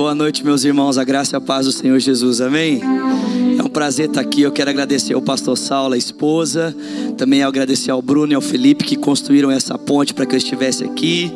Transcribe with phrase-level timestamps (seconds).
[0.00, 0.96] Boa noite, meus irmãos.
[0.96, 2.40] A graça e a paz do Senhor Jesus.
[2.40, 2.80] Amém.
[3.58, 4.40] É um prazer estar aqui.
[4.40, 6.74] Eu quero agradecer ao pastor Saulo, a esposa.
[7.18, 10.84] Também agradecer ao Bruno e ao Felipe que construíram essa ponte para que eu estivesse
[10.84, 11.30] aqui.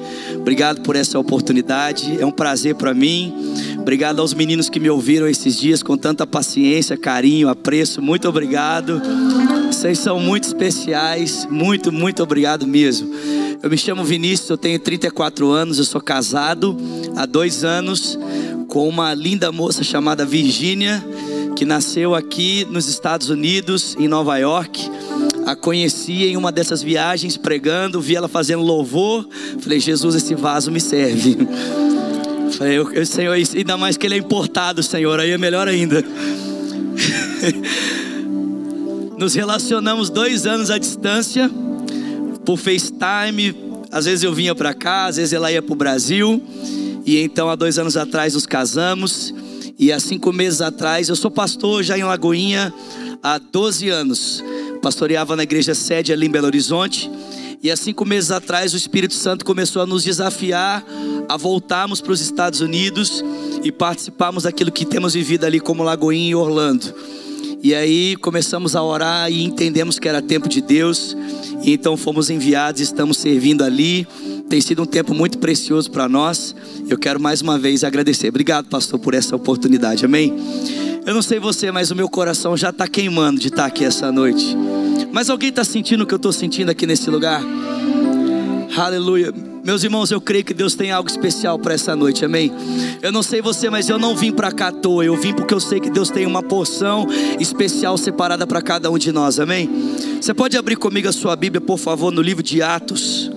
[0.44, 2.20] Obrigado por essa oportunidade.
[2.20, 3.34] É um prazer para mim.
[3.78, 8.02] Obrigado aos meninos que me ouviram esses dias com tanta paciência, carinho, apreço.
[8.02, 9.00] Muito obrigado.
[9.68, 11.48] Vocês são muito especiais.
[11.50, 13.10] Muito, muito obrigado mesmo.
[13.62, 16.76] Eu me chamo Vinícius, eu tenho 34 anos, eu sou casado
[17.16, 18.18] há dois anos
[18.68, 21.02] com uma linda moça chamada Virgínia,
[21.56, 24.90] que nasceu aqui nos Estados Unidos, em Nova York.
[25.46, 29.28] A conheci em uma dessas viagens pregando, vi ela fazendo louvor.
[29.60, 31.36] Falei, Jesus, esse vaso me serve.
[32.56, 36.04] Falei, eu, Senhor, ainda mais que ele é importado, Senhor, aí é melhor ainda.
[39.18, 41.50] Nos relacionamos dois anos à distância
[42.44, 43.54] por FaceTime.
[43.90, 46.42] Às vezes eu vinha para cá, às vezes ela ia para o Brasil.
[47.04, 49.34] E então, há dois anos atrás, nos casamos.
[49.78, 52.72] E há cinco meses atrás, eu sou pastor já em Lagoinha
[53.22, 54.42] há 12 anos.
[54.84, 57.10] Pastoreava na igreja sede ali em Belo Horizonte.
[57.62, 60.84] E há cinco meses atrás, o Espírito Santo começou a nos desafiar
[61.26, 63.24] a voltarmos para os Estados Unidos
[63.62, 66.94] e participarmos daquilo que temos vivido ali como Lagoinha e Orlando.
[67.64, 71.16] E aí começamos a orar e entendemos que era tempo de Deus.
[71.62, 74.06] E então fomos enviados, estamos servindo ali.
[74.50, 76.54] Tem sido um tempo muito precioso para nós.
[76.90, 78.28] Eu quero mais uma vez agradecer.
[78.28, 80.04] Obrigado, pastor, por essa oportunidade.
[80.04, 80.34] Amém.
[81.06, 84.12] Eu não sei você, mas o meu coração já está queimando de estar aqui essa
[84.12, 84.54] noite.
[85.10, 87.42] Mas alguém está sentindo o que eu estou sentindo aqui nesse lugar?
[88.76, 89.32] Aleluia.
[89.64, 92.52] Meus irmãos, eu creio que Deus tem algo especial para essa noite, amém?
[93.00, 95.54] Eu não sei você, mas eu não vim para cá à toa, eu vim porque
[95.54, 97.06] eu sei que Deus tem uma porção
[97.38, 99.70] especial separada para cada um de nós, amém?
[100.20, 103.30] Você pode abrir comigo a sua Bíblia, por favor, no livro de Atos,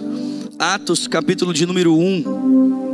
[0.57, 2.86] Atos, capítulo de número 1.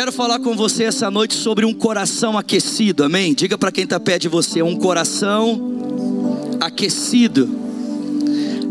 [0.00, 3.34] Quero falar com você essa noite sobre um coração aquecido, amém?
[3.34, 5.76] Diga para quem está perto de você, um coração
[6.58, 7.46] aquecido.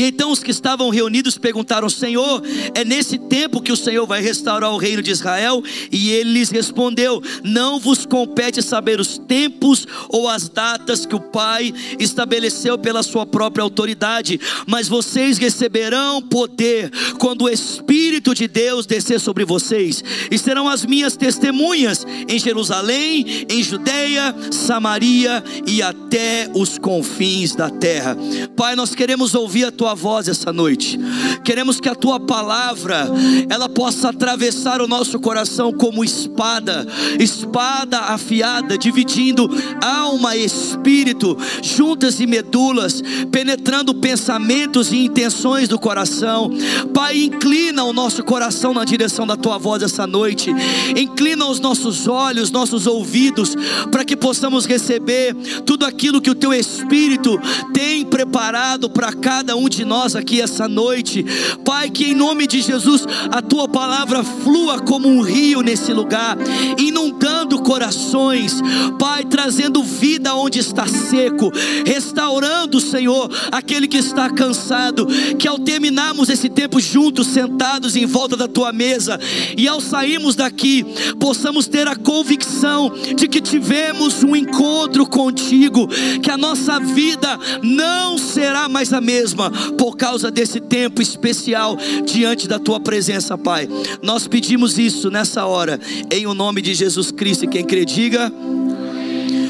[0.00, 2.42] E então os que estavam reunidos perguntaram: Senhor,
[2.74, 5.62] é nesse tempo que o Senhor vai restaurar o reino de Israel?
[5.92, 11.20] E ele lhes respondeu: Não vos compete saber os tempos ou as datas que o
[11.20, 18.86] Pai estabeleceu pela sua própria autoridade, mas vocês receberão poder quando o Espírito de Deus
[18.86, 26.50] descer sobre vocês, e serão as minhas testemunhas em Jerusalém, em Judeia, Samaria e até
[26.54, 28.16] os confins da terra.
[28.56, 30.98] Pai, nós queremos ouvir a tua voz essa noite.
[31.44, 33.08] Queremos que a tua palavra
[33.48, 36.86] ela possa atravessar o nosso coração como espada,
[37.18, 39.48] espada afiada, dividindo
[39.80, 46.50] alma e espírito, juntas e medulas, penetrando pensamentos e intenções do coração.
[46.92, 50.50] Pai, inclina o nosso coração na direção da tua voz essa noite.
[50.96, 53.54] Inclina os nossos olhos, nossos ouvidos,
[53.90, 55.34] para que possamos receber
[55.64, 57.40] tudo aquilo que o teu espírito
[57.72, 61.24] tem preparado para cada um de nós aqui essa noite.
[61.64, 66.36] Pai, que em nome de Jesus a tua palavra flua como um rio nesse lugar,
[66.78, 68.60] inundando corações,
[68.98, 71.50] Pai, trazendo vida onde está seco,
[71.86, 75.06] restaurando, Senhor, aquele que está cansado.
[75.38, 79.18] Que ao terminarmos esse tempo juntos, sentados em volta da tua mesa,
[79.56, 80.84] e ao sairmos daqui,
[81.18, 85.88] possamos ter a convicção de que tivemos um encontro contigo,
[86.22, 92.48] que a nossa vida não será mais a mesma, por causa desse tempo especial diante
[92.48, 93.68] da tua presença, Pai.
[94.02, 95.80] Nós pedimos isso nessa hora,
[96.10, 97.44] em o nome de Jesus Cristo.
[97.44, 98.32] E quem crê, diga.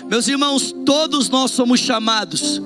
[0.09, 2.61] Meus irmãos, todos nós somos chamados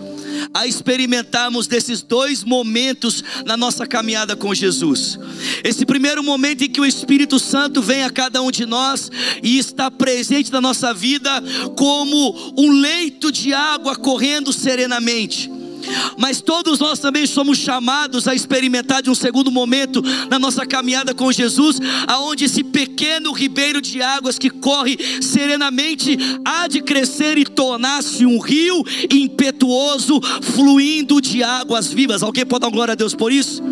[0.52, 5.19] a experimentarmos desses dois momentos na nossa caminhada com Jesus.
[5.62, 9.11] Esse primeiro momento em que o Espírito Santo vem a cada um de nós
[9.43, 11.31] e está presente na nossa vida
[11.76, 15.50] como um leito de água correndo serenamente.
[16.19, 21.15] Mas todos nós também somos chamados a experimentar de um segundo momento na nossa caminhada
[21.15, 27.45] com Jesus, aonde esse pequeno ribeiro de águas que corre serenamente há de crescer e
[27.45, 32.23] tornar-se um rio impetuoso, fluindo de águas vivas.
[32.23, 33.63] Alguém pode dar glória a Deus por isso?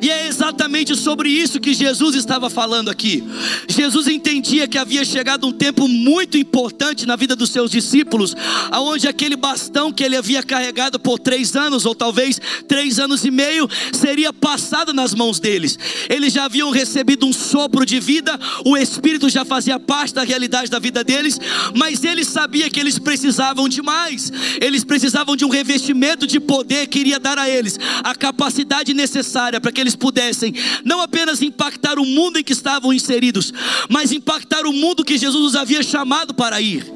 [0.00, 3.22] E é exatamente sobre isso que Jesus estava falando aqui.
[3.68, 8.34] Jesus entendia que havia chegado um tempo muito importante na vida dos seus discípulos,
[8.70, 13.30] aonde aquele bastão que ele havia carregado por três anos, ou talvez três anos e
[13.30, 15.78] meio, seria passado nas mãos deles.
[16.08, 20.70] Eles já haviam recebido um sopro de vida, o Espírito já fazia parte da realidade
[20.70, 21.38] da vida deles,
[21.74, 26.86] mas ele sabia que eles precisavam de mais, eles precisavam de um revestimento de poder
[26.86, 30.54] que iria dar a eles a capacidade necessária para que eles pudessem
[30.84, 33.52] não apenas impactar o mundo em que estavam inseridos,
[33.88, 36.86] mas impactar o mundo que Jesus os havia chamado para ir.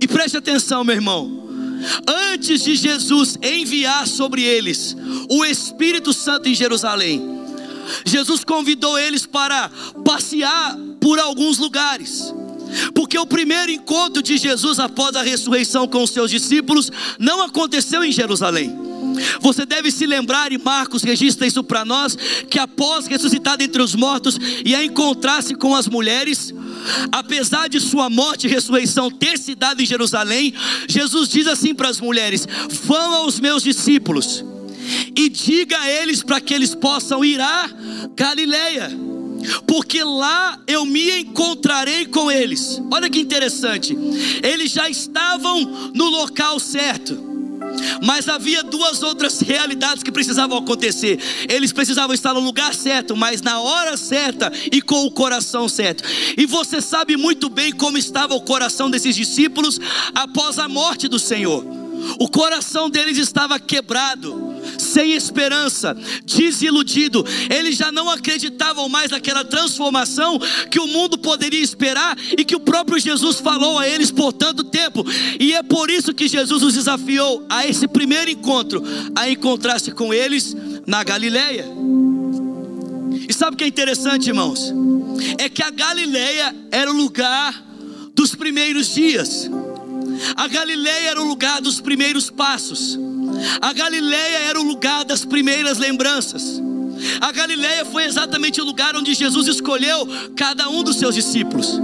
[0.00, 1.42] E preste atenção, meu irmão.
[2.32, 4.96] Antes de Jesus enviar sobre eles
[5.28, 7.20] o Espírito Santo em Jerusalém,
[8.04, 9.70] Jesus convidou eles para
[10.04, 12.32] passear por alguns lugares.
[12.94, 18.02] Porque o primeiro encontro de Jesus após a ressurreição com os seus discípulos não aconteceu
[18.02, 18.91] em Jerusalém.
[19.40, 22.16] Você deve se lembrar, e Marcos registra isso para nós,
[22.48, 26.54] que após ressuscitar entre os mortos e a encontrar-se com as mulheres,
[27.10, 30.54] apesar de sua morte e ressurreição ter se dado em Jerusalém,
[30.88, 32.46] Jesus diz assim para as mulheres:
[32.84, 34.44] Vão aos meus discípulos
[35.16, 37.70] e diga a eles para que eles possam ir a
[38.14, 38.90] Galileia,
[39.66, 42.80] porque lá eu me encontrarei com eles.
[42.90, 43.96] Olha que interessante,
[44.42, 47.31] eles já estavam no local certo
[48.02, 51.18] mas havia duas outras realidades que precisavam acontecer.
[51.48, 56.04] Eles precisavam estar no lugar certo, mas na hora certa e com o coração certo.
[56.36, 59.80] E você sabe muito bem como estava o coração desses discípulos
[60.14, 61.64] após a morte do Senhor.
[62.18, 67.24] O coração deles estava quebrado sem esperança, desiludido.
[67.50, 70.38] Eles já não acreditavam mais naquela transformação
[70.70, 74.64] que o mundo poderia esperar e que o próprio Jesus falou a eles por tanto
[74.64, 75.04] tempo.
[75.38, 78.82] E é por isso que Jesus os desafiou a esse primeiro encontro,
[79.14, 80.56] a encontrar-se com eles
[80.86, 81.66] na Galileia.
[83.28, 84.72] E sabe o que é interessante, irmãos?
[85.38, 87.62] É que a Galileia era o lugar
[88.14, 89.50] dos primeiros dias.
[90.36, 92.98] A Galileia era o lugar dos primeiros passos.
[93.60, 96.60] A Galileia era o lugar das primeiras lembranças.
[97.20, 100.06] A Galileia foi exatamente o lugar onde Jesus escolheu
[100.36, 101.80] cada um dos seus discípulos.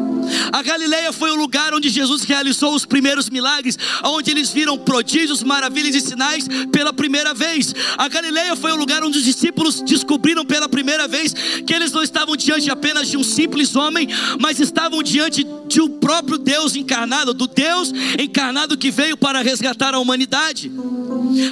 [0.53, 5.43] A Galileia foi o lugar onde Jesus realizou os primeiros milagres, onde eles viram prodígios,
[5.43, 7.75] maravilhas e sinais pela primeira vez.
[7.97, 11.35] A Galileia foi o lugar onde os discípulos descobriram pela primeira vez
[11.67, 14.09] que eles não estavam diante apenas de um simples homem,
[14.41, 19.95] mas estavam diante de um próprio Deus encarnado, do Deus encarnado que veio para resgatar
[19.95, 20.71] a humanidade.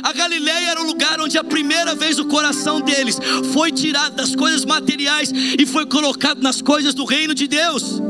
[0.03, 3.19] A Galileia era o lugar onde a primeira vez o coração deles
[3.53, 8.01] foi tirado das coisas materiais e foi colocado nas coisas do reino de Deus.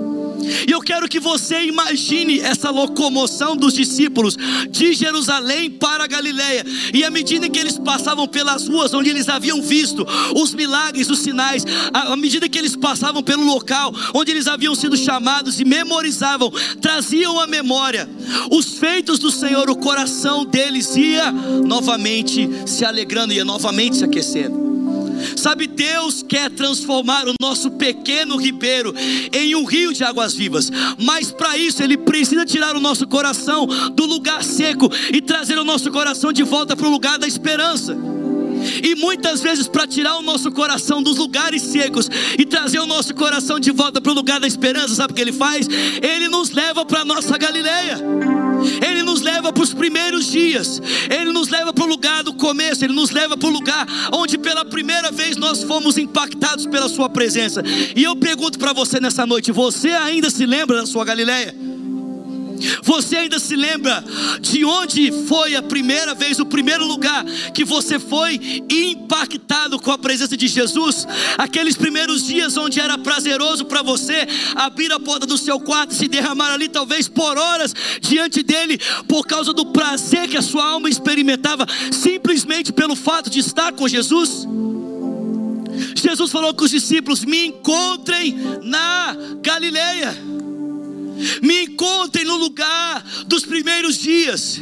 [0.67, 4.37] E eu quero que você imagine essa locomoção dos discípulos
[4.71, 6.65] de Jerusalém para Galiléia.
[6.93, 11.19] E à medida que eles passavam pelas ruas onde eles haviam visto os milagres, os
[11.19, 16.51] sinais, à medida que eles passavam pelo local onde eles haviam sido chamados e memorizavam,
[16.81, 18.09] traziam à memória
[18.51, 24.67] os feitos do Senhor, o coração deles ia novamente se alegrando, ia novamente se aquecendo.
[25.37, 28.95] Sabe, Deus quer transformar o nosso pequeno ribeiro
[29.33, 33.67] em um rio de águas vivas, mas para isso Ele precisa tirar o nosso coração
[33.95, 37.97] do lugar seco e trazer o nosso coração de volta para o lugar da esperança.
[38.83, 42.09] E muitas vezes, para tirar o nosso coração dos lugares secos
[42.39, 45.21] e trazer o nosso coração de volta para o lugar da esperança, sabe o que
[45.21, 45.69] ele faz?
[46.03, 48.46] Ele nos leva para a nossa Galileia.
[48.87, 52.85] Ele nos leva para os primeiros dias, Ele nos leva para o lugar do começo,
[52.85, 57.09] Ele nos leva para o lugar onde pela primeira vez nós fomos impactados pela Sua
[57.09, 57.63] presença.
[57.95, 61.76] E eu pergunto para você nessa noite: você ainda se lembra da sua Galileia?
[62.83, 64.05] Você ainda se lembra
[64.41, 69.99] de onde foi a primeira vez, o primeiro lugar que você foi impactado com a
[69.99, 71.07] presença de Jesus?
[71.39, 75.95] Aqueles primeiros dias onde era prazeroso para você abrir a porta do seu quarto e
[75.97, 80.65] se derramar ali, talvez por horas diante dele, por causa do prazer que a sua
[80.65, 84.47] alma experimentava, simplesmente pelo fato de estar com Jesus?
[85.95, 90.17] Jesus falou com os discípulos: Me encontrem na Galileia.
[91.43, 94.61] Me encontrem no lugar dos primeiros dias.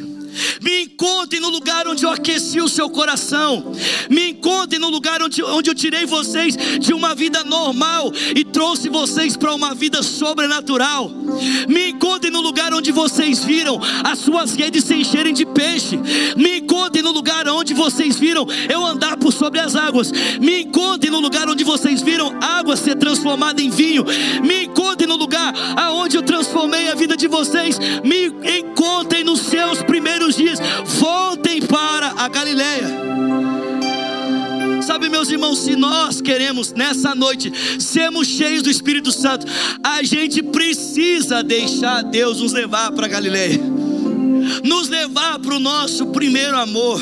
[0.62, 3.72] Me encontrem no lugar onde eu aqueci o seu coração.
[4.10, 8.88] Me encontrem no lugar onde, onde eu tirei vocês de uma vida normal e trouxe
[8.88, 11.10] vocês para uma vida sobrenatural.
[11.68, 15.98] Me encontrem no lugar onde vocês viram as suas redes se encherem de peixe.
[16.36, 20.12] Me encontrem no lugar onde vocês viram eu andar por sobre as águas.
[20.40, 24.04] Me encontrem no lugar onde vocês viram água ser transformada em vinho.
[24.42, 27.78] Me encontrem no lugar aonde eu transformei a vida de vocês.
[28.02, 28.26] Me
[28.58, 32.88] encontrem nos seus primeiros primeiros dias, voltem para a Galileia.
[34.82, 39.46] Sabe, meus irmãos, se nós queremos nessa noite sermos cheios do Espírito Santo,
[39.82, 43.58] a gente precisa deixar Deus nos levar para Galileia,
[44.62, 47.00] nos levar para o nosso primeiro amor.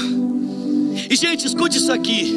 [1.11, 2.35] E gente, escute isso aqui.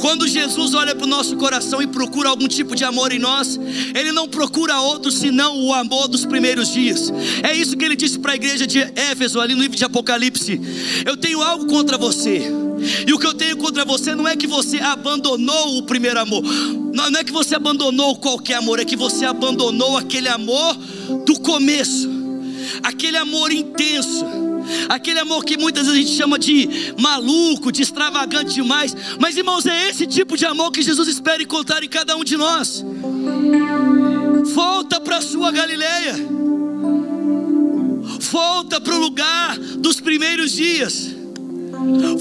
[0.00, 3.58] Quando Jesus olha para o nosso coração e procura algum tipo de amor em nós,
[3.94, 7.12] Ele não procura outro senão o amor dos primeiros dias.
[7.42, 10.60] É isso que Ele disse para a igreja de Éfeso, ali no livro de Apocalipse:
[11.04, 12.42] Eu tenho algo contra você.
[13.06, 16.42] E o que eu tenho contra você não é que você abandonou o primeiro amor,
[16.94, 20.74] não é que você abandonou qualquer amor, é que você abandonou aquele amor
[21.26, 22.08] do começo,
[22.82, 24.49] aquele amor intenso
[24.88, 28.94] aquele amor que muitas vezes a gente chama de maluco, de extravagante demais.
[29.18, 32.36] Mas irmãos, é esse tipo de amor que Jesus espera encontrar em cada um de
[32.36, 32.84] nós.
[34.54, 36.16] Volta para a sua Galileia.
[38.30, 41.19] Volta para o lugar dos primeiros dias.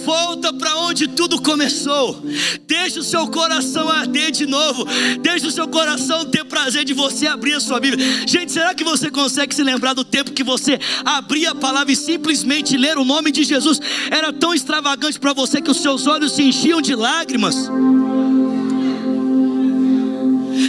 [0.05, 2.23] Volta para onde tudo começou.
[2.65, 4.85] Deixa o seu coração arder de novo.
[5.21, 8.25] Deixa o seu coração ter prazer de você abrir a sua Bíblia.
[8.25, 11.95] Gente, será que você consegue se lembrar do tempo que você abria a palavra e
[11.95, 13.81] simplesmente ler o nome de Jesus?
[14.09, 17.69] Era tão extravagante para você que os seus olhos se enchiam de lágrimas.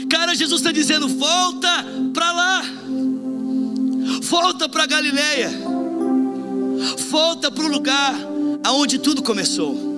[0.09, 2.65] Cara, Jesus está dizendo: volta para lá,
[4.23, 5.51] volta para Galileia,
[7.09, 8.30] volta para o lugar
[8.65, 9.91] aonde tudo começou.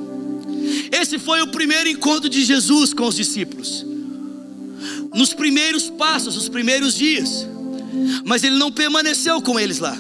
[0.91, 3.85] Esse foi o primeiro encontro de Jesus com os discípulos.
[5.15, 7.47] Nos primeiros passos, nos primeiros dias.
[8.25, 9.97] Mas ele não permaneceu com eles lá.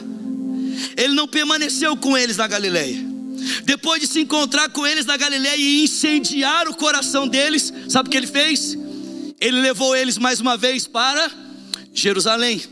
[0.96, 3.12] Ele não permaneceu com eles na Galileia.
[3.64, 8.10] Depois de se encontrar com eles na Galileia e incendiar o coração deles, sabe o
[8.10, 8.78] que ele fez?
[9.40, 11.30] Ele levou eles mais uma vez para
[11.92, 12.62] Jerusalém.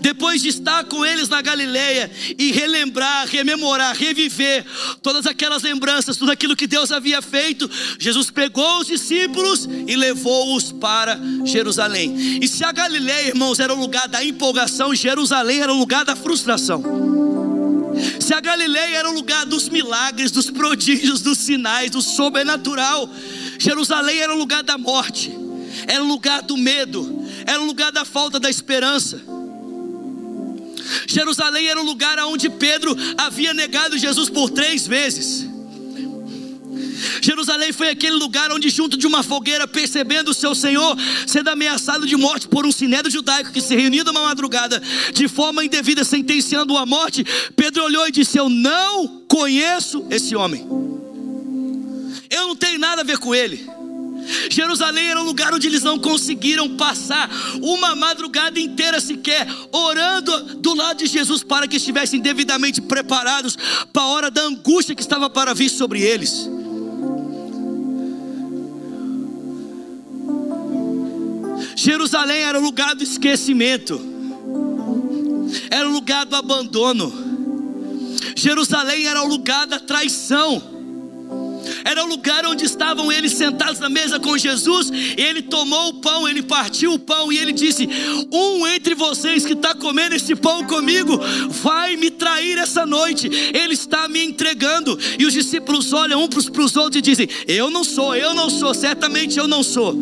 [0.00, 4.64] Depois de estar com eles na Galileia e relembrar, rememorar, reviver
[5.02, 10.72] todas aquelas lembranças, tudo aquilo que Deus havia feito, Jesus pegou os discípulos e levou-os
[10.72, 12.38] para Jerusalém.
[12.40, 16.16] E se a Galileia, irmãos, era o lugar da empolgação, Jerusalém era o lugar da
[16.16, 16.82] frustração.
[18.20, 23.08] Se a Galileia era o lugar dos milagres, dos prodígios, dos sinais, do sobrenatural,
[23.58, 25.36] Jerusalém era o lugar da morte,
[25.86, 29.39] era o lugar do medo, era o lugar da falta da esperança.
[31.06, 35.48] Jerusalém era o lugar onde Pedro havia negado Jesus por três vezes.
[37.20, 40.96] Jerusalém foi aquele lugar onde, junto de uma fogueira, percebendo o seu Senhor
[41.26, 44.82] sendo ameaçado de morte por um sinédrio judaico que se reuniu numa madrugada
[45.12, 47.24] de forma indevida, sentenciando-o à morte,
[47.56, 50.66] Pedro olhou e disse: Eu não conheço esse homem,
[52.30, 53.79] eu não tenho nada a ver com ele.
[54.50, 60.74] Jerusalém era um lugar onde eles não conseguiram passar uma madrugada inteira sequer, orando do
[60.74, 63.56] lado de Jesus para que estivessem devidamente preparados
[63.92, 66.48] para a hora da angústia que estava para vir sobre eles.
[71.76, 74.00] Jerusalém era o lugar do esquecimento,
[75.70, 77.30] era o lugar do abandono.
[78.36, 80.69] Jerusalém era o lugar da traição
[81.84, 86.28] era o lugar onde estavam eles sentados na mesa com Jesus, ele tomou o pão,
[86.28, 87.88] ele partiu o pão e ele disse:
[88.32, 91.18] Um entre vocês que está comendo esse pão comigo
[91.48, 94.98] vai me trair essa noite, ele está me entregando.
[95.18, 98.50] E os discípulos olham um para os outros e dizem: Eu não sou, eu não
[98.50, 99.96] sou, certamente eu não sou.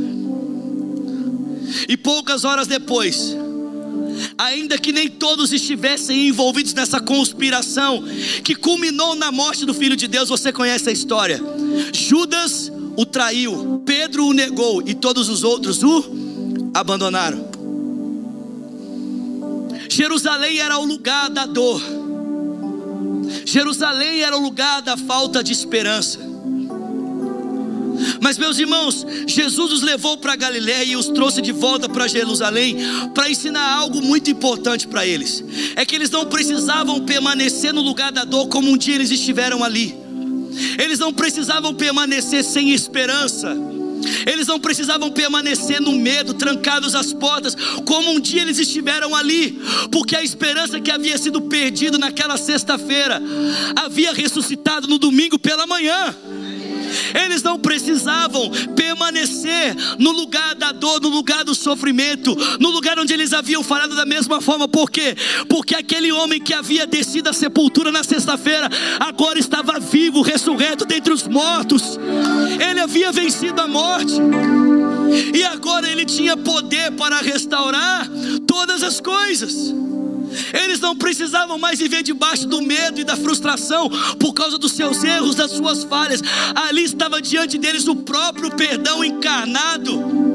[1.88, 3.36] E poucas horas depois,
[4.36, 8.04] ainda que nem todos estivessem envolvidos nessa conspiração
[8.44, 11.40] que culminou na morte do Filho de Deus, você conhece a história.
[11.92, 16.04] Judas o traiu, Pedro o negou e todos os outros o
[16.74, 17.48] abandonaram.
[19.88, 21.80] Jerusalém era o lugar da dor,
[23.44, 26.18] Jerusalém era o lugar da falta de esperança.
[28.20, 32.76] Mas, meus irmãos, Jesus os levou para Galiléia e os trouxe de volta para Jerusalém
[33.14, 35.44] para ensinar algo muito importante para eles:
[35.76, 39.64] é que eles não precisavam permanecer no lugar da dor como um dia eles estiveram
[39.64, 39.94] ali,
[40.78, 43.56] eles não precisavam permanecer sem esperança.
[44.26, 49.60] Eles não precisavam permanecer no medo, trancados às portas, como um dia eles estiveram ali,
[49.90, 53.20] porque a esperança que havia sido perdida naquela sexta-feira
[53.76, 56.14] havia ressuscitado no domingo pela manhã.
[57.14, 63.12] Eles não precisavam permanecer no lugar da dor, no lugar do sofrimento, no lugar onde
[63.12, 64.68] eles haviam falado da mesma forma.
[64.68, 65.16] Por quê?
[65.48, 68.68] Porque aquele homem que havia descido à sepultura na sexta-feira,
[69.00, 71.98] agora estava vivo, ressurreto dentre os mortos.
[72.58, 74.14] Ele havia vencido a morte.
[75.34, 78.08] E agora ele tinha poder para restaurar
[78.46, 79.74] todas as coisas.
[80.52, 85.02] Eles não precisavam mais viver debaixo do medo e da frustração por causa dos seus
[85.02, 86.22] erros, das suas falhas.
[86.54, 90.28] Ali estava diante deles o próprio perdão encarnado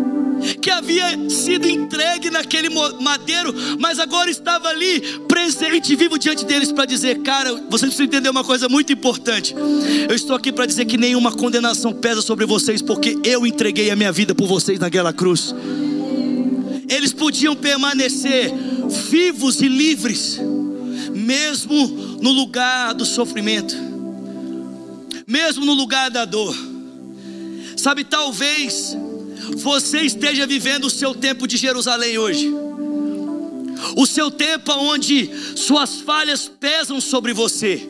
[0.62, 6.86] que havia sido entregue naquele madeiro, mas agora estava ali, presente, vivo diante deles, para
[6.86, 9.56] dizer: Cara, vocês precisam entender uma coisa muito importante.
[10.10, 13.96] Eu estou aqui para dizer que nenhuma condenação pesa sobre vocês, porque eu entreguei a
[13.96, 15.54] minha vida por vocês naquela cruz.
[16.94, 18.52] Eles podiam permanecer
[19.10, 20.40] vivos e livres,
[21.12, 21.88] mesmo
[22.22, 23.76] no lugar do sofrimento,
[25.26, 26.56] mesmo no lugar da dor.
[27.76, 28.96] Sabe, talvez
[29.58, 32.54] você esteja vivendo o seu tempo de Jerusalém hoje.
[33.96, 37.90] O seu tempo onde suas falhas pesam sobre você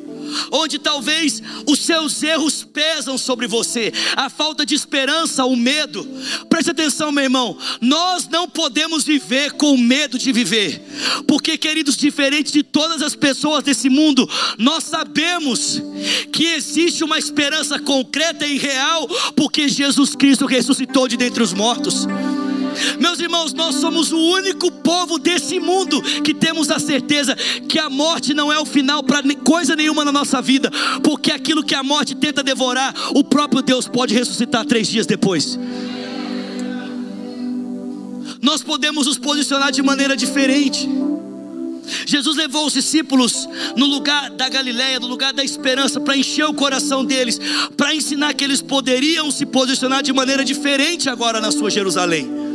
[0.51, 6.07] onde talvez os seus erros pesam sobre você, a falta de esperança, o medo.
[6.49, 10.81] Preste atenção, meu irmão, nós não podemos viver com medo de viver,
[11.27, 15.81] porque, queridos, diferente de todas as pessoas desse mundo, nós sabemos
[16.31, 22.07] que existe uma esperança concreta e real, porque Jesus Cristo ressuscitou de dentre os mortos.
[22.99, 27.35] Meus irmãos, nós somos o único povo desse mundo que temos a certeza
[27.67, 30.71] que a morte não é o final para coisa nenhuma na nossa vida,
[31.03, 35.59] porque aquilo que a morte tenta devorar, o próprio Deus pode ressuscitar três dias depois.
[38.41, 40.89] Nós podemos nos posicionar de maneira diferente.
[42.05, 46.53] Jesus levou os discípulos no lugar da Galileia, no lugar da esperança, para encher o
[46.53, 47.39] coração deles,
[47.75, 52.52] para ensinar que eles poderiam se posicionar de maneira diferente agora na sua Jerusalém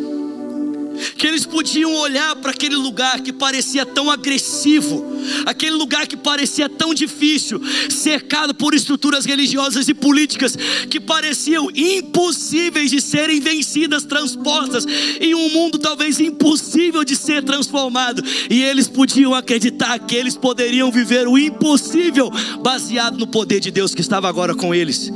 [1.16, 5.04] que eles podiam olhar para aquele lugar que parecia tão agressivo,
[5.46, 10.56] aquele lugar que parecia tão difícil, cercado por estruturas religiosas e políticas
[10.88, 14.84] que pareciam impossíveis de serem vencidas, transpostas
[15.20, 20.90] em um mundo talvez impossível de ser transformado, e eles podiam acreditar que eles poderiam
[20.90, 22.30] viver o impossível
[22.61, 25.11] baseado no poder de Deus que estava agora com eles.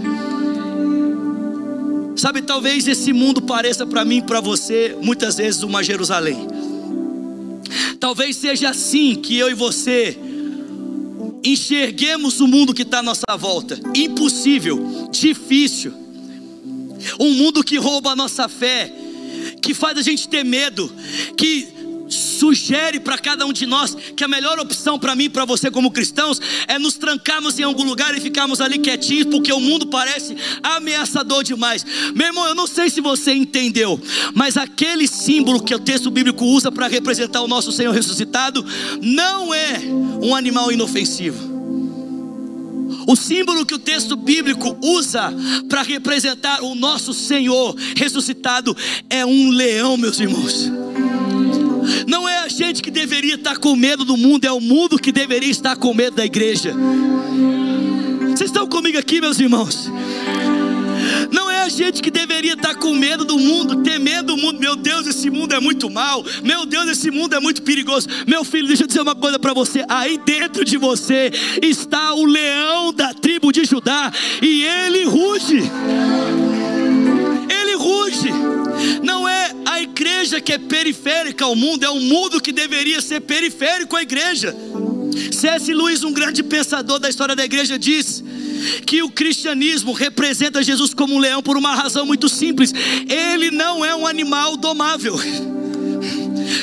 [2.23, 6.47] Sabe, talvez esse mundo pareça para mim e para você muitas vezes uma Jerusalém.
[7.99, 10.17] Talvez seja assim que eu e você
[11.43, 13.77] enxerguemos o mundo que está à nossa volta.
[13.93, 15.93] Impossível, difícil.
[17.19, 18.95] Um mundo que rouba a nossa fé,
[19.61, 20.93] que faz a gente ter medo,
[21.37, 21.67] que
[22.15, 25.91] sugere para cada um de nós que a melhor opção para mim para você como
[25.91, 30.37] cristãos é nos trancarmos em algum lugar e ficarmos ali quietinhos porque o mundo parece
[30.63, 31.85] ameaçador demais.
[32.15, 34.01] Meu irmão, eu não sei se você entendeu,
[34.35, 38.65] mas aquele símbolo que o texto bíblico usa para representar o nosso Senhor ressuscitado
[39.01, 39.81] não é
[40.23, 41.53] um animal inofensivo.
[43.07, 45.33] O símbolo que o texto bíblico usa
[45.69, 48.77] para representar o nosso Senhor ressuscitado
[49.11, 50.71] é um leão, meus irmãos.
[52.07, 55.13] Não é a gente que deveria estar com medo do mundo, é o mundo que
[55.13, 56.75] deveria estar com medo da igreja.
[58.29, 59.91] Vocês estão comigo aqui, meus irmãos?
[61.31, 64.59] Não é a gente que deveria estar com medo do mundo, ter medo do mundo.
[64.59, 66.25] Meu Deus, esse mundo é muito mal.
[66.43, 68.09] Meu Deus, esse mundo é muito perigoso.
[68.27, 69.85] Meu filho, deixa eu dizer uma coisa para você.
[69.89, 71.31] Aí dentro de você
[71.63, 75.63] está o leão da tribo de Judá e ele ruge.
[77.49, 78.31] Ele ruge.
[79.03, 83.97] Não é igreja que é periférica ao mundo, é o mundo que deveria ser periférico
[83.97, 84.55] à igreja.
[85.31, 85.73] C.S.
[85.73, 88.23] Lewis, um grande pensador da história da igreja, diz
[88.87, 92.73] que o cristianismo representa Jesus como um leão por uma razão muito simples:
[93.09, 95.17] ele não é um animal domável.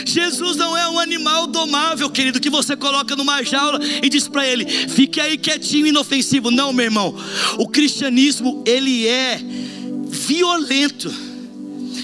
[0.06, 4.48] Jesus não é um animal domável, querido, que você coloca numa jaula e diz para
[4.48, 6.50] ele: fique aí quietinho, inofensivo.
[6.50, 7.16] Não, meu irmão.
[7.58, 9.40] O cristianismo, ele é
[10.08, 11.29] violento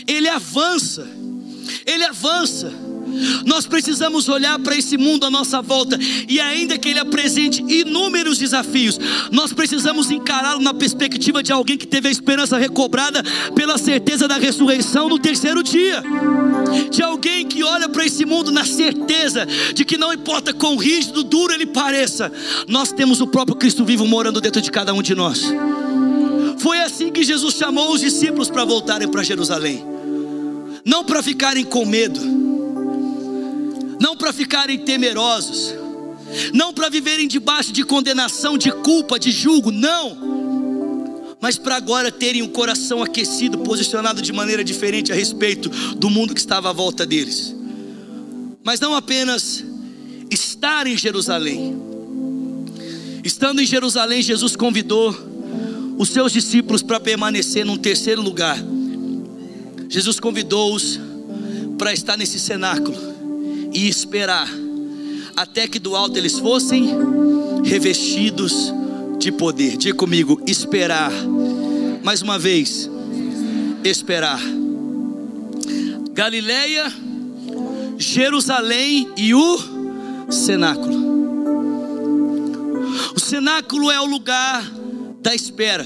[0.08, 1.08] ele avança,
[1.86, 2.72] ele avança.
[3.46, 8.38] Nós precisamos olhar para esse mundo à nossa volta, e ainda que ele apresente inúmeros
[8.38, 9.00] desafios,
[9.32, 14.38] nós precisamos encará-lo na perspectiva de alguém que teve a esperança recobrada pela certeza da
[14.38, 16.04] ressurreição no terceiro dia,
[16.92, 21.24] de alguém que olha para esse mundo na certeza de que não importa quão rígido,
[21.24, 22.32] duro ele pareça,
[22.68, 25.46] nós temos o próprio Cristo vivo morando dentro de cada um de nós.
[26.58, 29.84] Foi assim que Jesus chamou os discípulos para voltarem para Jerusalém.
[30.84, 32.22] Não para ficarem com medo,
[34.00, 35.74] não para ficarem temerosos,
[36.54, 42.42] não para viverem debaixo de condenação, de culpa, de julgo, não, mas para agora terem
[42.42, 46.74] o um coração aquecido, posicionado de maneira diferente a respeito do mundo que estava à
[46.74, 47.56] volta deles.
[48.64, 49.64] Mas não apenas
[50.30, 51.76] estar em Jerusalém.
[53.24, 55.14] Estando em Jerusalém, Jesus convidou
[55.98, 58.58] os seus discípulos para permanecer num terceiro lugar.
[59.90, 61.00] Jesus convidou-os
[61.78, 62.98] para estar nesse cenáculo
[63.74, 64.50] e esperar
[65.36, 66.90] até que do alto eles fossem
[67.64, 68.74] revestidos
[69.20, 69.78] de poder.
[69.78, 71.12] Diga comigo, esperar.
[72.04, 72.90] Mais uma vez,
[73.84, 74.40] esperar.
[76.14, 76.92] Galileia,
[77.98, 79.60] Jerusalém e o
[80.30, 81.04] cenáculo.
[83.16, 84.64] O cenáculo é o lugar
[85.26, 85.84] da espera.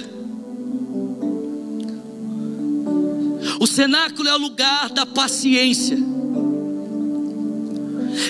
[3.58, 5.97] O cenáculo é o lugar da paciência.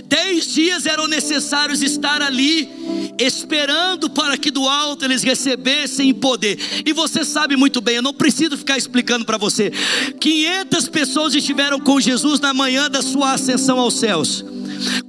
[0.05, 2.69] Dez dias eram necessários estar ali,
[3.17, 6.59] esperando para que do alto eles recebessem poder.
[6.85, 9.71] E você sabe muito bem, eu não preciso ficar explicando para você.
[10.19, 14.45] 500 pessoas estiveram com Jesus na manhã da sua ascensão aos céus.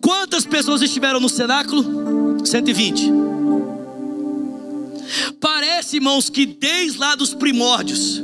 [0.01, 2.39] Quantas pessoas estiveram no cenáculo?
[2.43, 3.40] 120.
[5.41, 8.23] Parece, irmãos, que desde lá dos primórdios,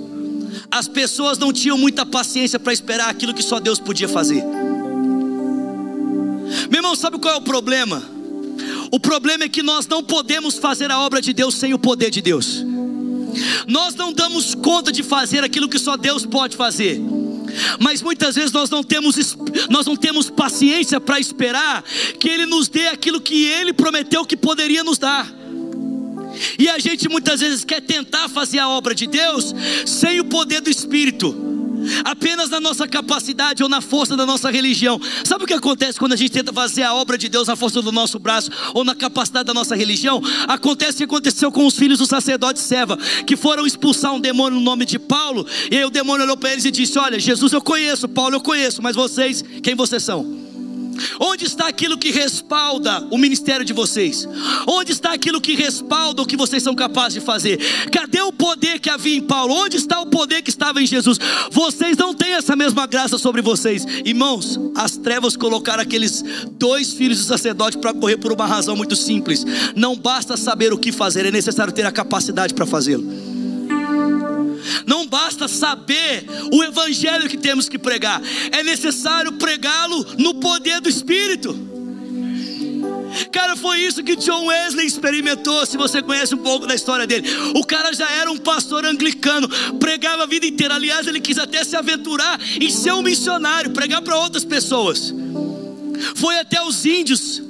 [0.71, 4.43] as pessoas não tinham muita paciência para esperar aquilo que só Deus podia fazer.
[6.71, 8.03] Meu irmão, sabe qual é o problema?
[8.91, 12.11] O problema é que nós não podemos fazer a obra de Deus sem o poder
[12.11, 12.65] de Deus.
[13.67, 17.01] Nós não damos conta de fazer aquilo que só Deus pode fazer.
[17.81, 19.37] Mas muitas vezes nós não temos,
[19.71, 21.83] nós não temos paciência para esperar
[22.19, 25.27] que Ele nos dê aquilo que Ele prometeu que poderia nos dar.
[26.59, 30.61] E a gente muitas vezes quer tentar fazer a obra de Deus sem o poder
[30.61, 31.47] do Espírito
[32.05, 35.01] apenas na nossa capacidade ou na força da nossa religião.
[35.25, 37.83] Sabe o que acontece quando a gente tenta fazer a obra de Deus na força
[37.83, 40.21] do nosso braço ou na capacidade da nossa religião?
[40.49, 42.97] Acontece o que aconteceu com os filhos do sacerdote Seva,
[43.27, 46.53] que foram expulsar um demônio no nome de Paulo, e aí o demônio olhou para
[46.53, 50.46] eles e disse: Olha, Jesus eu conheço, Paulo eu conheço, mas vocês, quem vocês são?
[51.21, 54.29] Onde está aquilo que respalda o ministério de vocês?
[54.67, 57.59] Onde está aquilo que respalda o que vocês são capazes de fazer?
[57.91, 59.55] Cadê o poder que havia em Paulo?
[59.55, 61.19] Onde está o poder que estava em Jesus?
[61.51, 63.85] Vocês não têm essa mesma graça sobre vocês.
[64.05, 68.97] Irmãos, as trevas colocaram aqueles dois filhos do sacerdote para correr por uma razão muito
[68.97, 69.45] simples.
[69.75, 73.37] Não basta saber o que fazer, é necessário ter a capacidade para fazê-lo.
[74.87, 78.21] Não basta saber o evangelho que temos que pregar,
[78.53, 81.67] é necessário pregá-lo no poder do Espírito.
[83.33, 85.65] Cara, foi isso que John Wesley experimentou.
[85.65, 89.49] Se você conhece um pouco da história dele, o cara já era um pastor anglicano,
[89.79, 90.75] pregava a vida inteira.
[90.75, 95.15] Aliás, ele quis até se aventurar em ser um missionário, pregar para outras pessoas.
[96.15, 97.43] Foi até os índios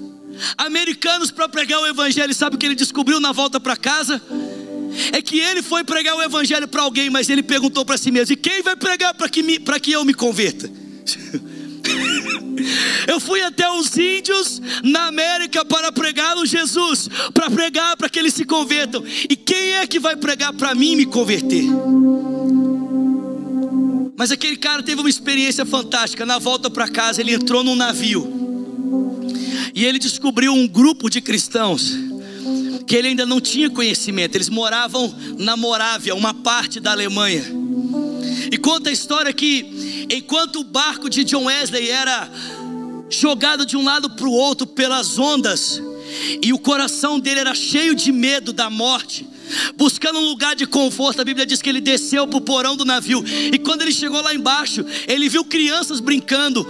[0.57, 2.35] americanos para pregar o evangelho.
[2.35, 4.21] Sabe o que ele descobriu na volta para casa?
[5.13, 8.33] É que ele foi pregar o evangelho para alguém, mas ele perguntou para si mesmo:
[8.33, 9.43] e quem vai pregar para que,
[9.81, 10.71] que eu me converta?
[13.07, 18.19] Eu fui até os índios na América para pregar no Jesus, para pregar para que
[18.19, 19.05] eles se convertam.
[19.29, 21.65] E quem é que vai pregar para mim me converter?
[24.17, 26.27] Mas aquele cara teve uma experiência fantástica.
[26.27, 28.33] Na volta para casa, ele entrou num navio
[29.75, 31.95] e ele descobriu um grupo de cristãos
[32.87, 34.37] que ele ainda não tinha conhecimento.
[34.37, 37.45] Eles moravam na Morávia, uma parte da Alemanha.
[38.51, 42.31] E conta a história que enquanto o barco de John Wesley era
[43.11, 45.81] jogado de um lado para o outro pelas ondas,
[46.43, 49.27] e o coração dele era cheio de medo da morte,
[49.77, 51.21] buscando um lugar de conforto.
[51.21, 54.21] A Bíblia diz que ele desceu para o porão do navio, e quando ele chegou
[54.21, 56.67] lá embaixo, ele viu crianças brincando,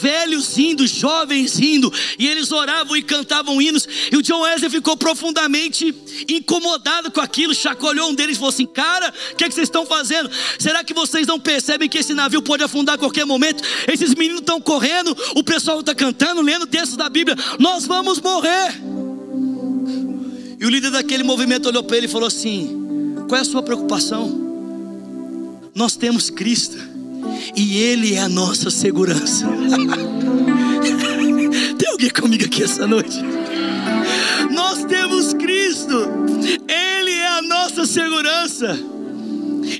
[0.00, 3.86] velhos rindo, jovens rindo, e eles oravam e cantavam hinos.
[4.10, 5.94] E o John Wesley ficou profundamente
[6.28, 9.68] incomodado com aquilo, chacoalhou um deles e falou assim: Cara, o que, é que vocês
[9.68, 10.30] estão fazendo?
[10.58, 13.62] Será que vocês não percebem que esse navio pode afundar a qualquer momento?
[13.86, 19.09] Esses meninos estão correndo, o pessoal está cantando, lendo textos da Bíblia, nós vamos morrer.
[20.60, 23.62] E o líder daquele movimento olhou para ele e falou assim: Qual é a sua
[23.62, 24.50] preocupação?
[25.74, 26.76] Nós temos Cristo
[27.56, 29.46] e Ele é a nossa segurança.
[31.78, 33.18] Tem alguém comigo aqui essa noite?
[34.50, 35.96] Nós temos Cristo,
[36.68, 38.78] Ele é a nossa segurança.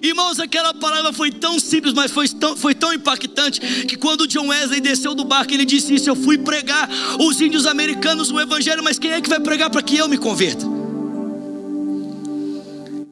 [0.03, 4.49] Irmãos, aquela palavra foi tão simples, mas foi tão, foi tão impactante que quando John
[4.49, 8.83] Wesley desceu do barco, ele disse isso: Eu fui pregar os índios americanos o Evangelho,
[8.83, 10.65] mas quem é que vai pregar para que eu me converta?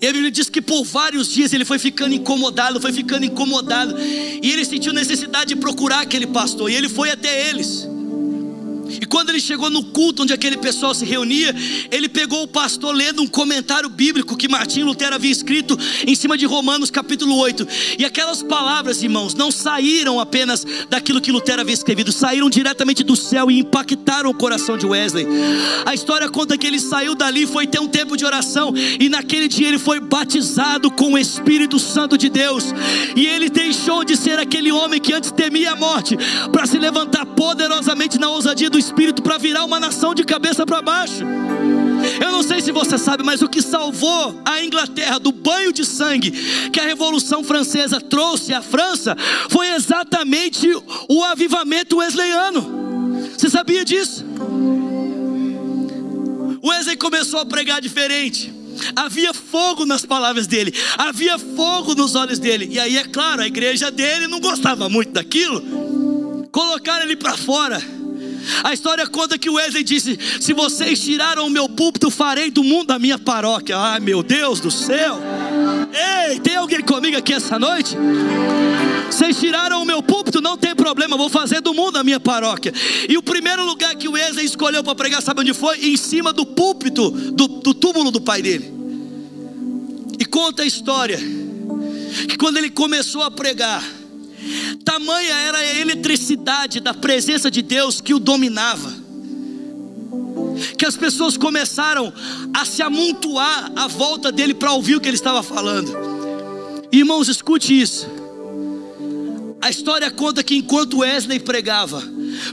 [0.00, 3.96] E a Bíblia diz que por vários dias ele foi ficando incomodado, foi ficando incomodado.
[4.00, 6.70] E ele sentiu necessidade de procurar aquele pastor.
[6.70, 7.88] E ele foi até eles.
[9.00, 11.54] E quando ele chegou no culto onde aquele pessoal se reunia,
[11.90, 16.36] ele pegou o pastor lendo um comentário bíblico que Martim Lutero havia escrito em cima
[16.36, 17.66] de Romanos capítulo 8.
[17.98, 23.16] E aquelas palavras, irmãos, não saíram apenas daquilo que Lutero havia escrevido, saíram diretamente do
[23.16, 25.26] céu e impactaram o coração de Wesley.
[25.86, 29.48] A história conta que ele saiu dali, foi ter um tempo de oração, e naquele
[29.48, 32.64] dia ele foi batizado com o Espírito Santo de Deus.
[33.16, 36.16] E ele deixou de ser aquele homem que antes temia a morte,
[36.52, 40.80] para se levantar poderosamente na ousadia do Espírito para virar uma nação de cabeça para
[40.80, 41.22] baixo.
[42.20, 45.84] Eu não sei se você sabe, mas o que salvou a Inglaterra do banho de
[45.84, 46.30] sangue
[46.70, 49.14] que a Revolução Francesa trouxe à França
[49.50, 50.68] foi exatamente
[51.08, 53.28] o avivamento wesleyano.
[53.36, 54.24] Você sabia disso?
[56.64, 58.54] Wesley começou a pregar diferente.
[58.96, 62.68] Havia fogo nas palavras dele, havia fogo nos olhos dele.
[62.70, 66.48] E aí, é claro, a igreja dele não gostava muito daquilo.
[66.50, 67.97] Colocaram ele para fora
[68.64, 72.90] a história conta que Wesley disse: Se vocês tiraram o meu púlpito, farei do mundo
[72.90, 73.76] a minha paróquia.
[73.78, 75.18] Ai meu Deus do céu!
[76.28, 77.96] Ei, tem alguém comigo aqui essa noite?
[79.10, 82.72] Vocês tiraram o meu púlpito, não tem problema, vou fazer do mundo a minha paróquia.
[83.08, 85.78] E o primeiro lugar que o Wesley escolheu para pregar, sabe onde foi?
[85.78, 88.70] Em cima do púlpito, do, do túmulo do pai dele.
[90.18, 91.18] E conta a história
[92.28, 93.82] que quando ele começou a pregar,
[94.84, 98.92] Tamanha era a eletricidade da presença de Deus que o dominava,
[100.76, 102.12] que as pessoas começaram
[102.54, 105.92] a se amontoar à volta dele para ouvir o que ele estava falando.
[106.90, 108.08] Irmãos, escute isso.
[109.60, 112.02] A história conta que enquanto Wesley pregava,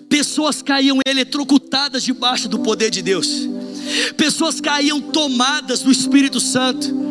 [0.10, 3.48] pessoas caíam eletrocutadas debaixo do poder de Deus,
[4.18, 7.05] pessoas caíam tomadas do Espírito Santo.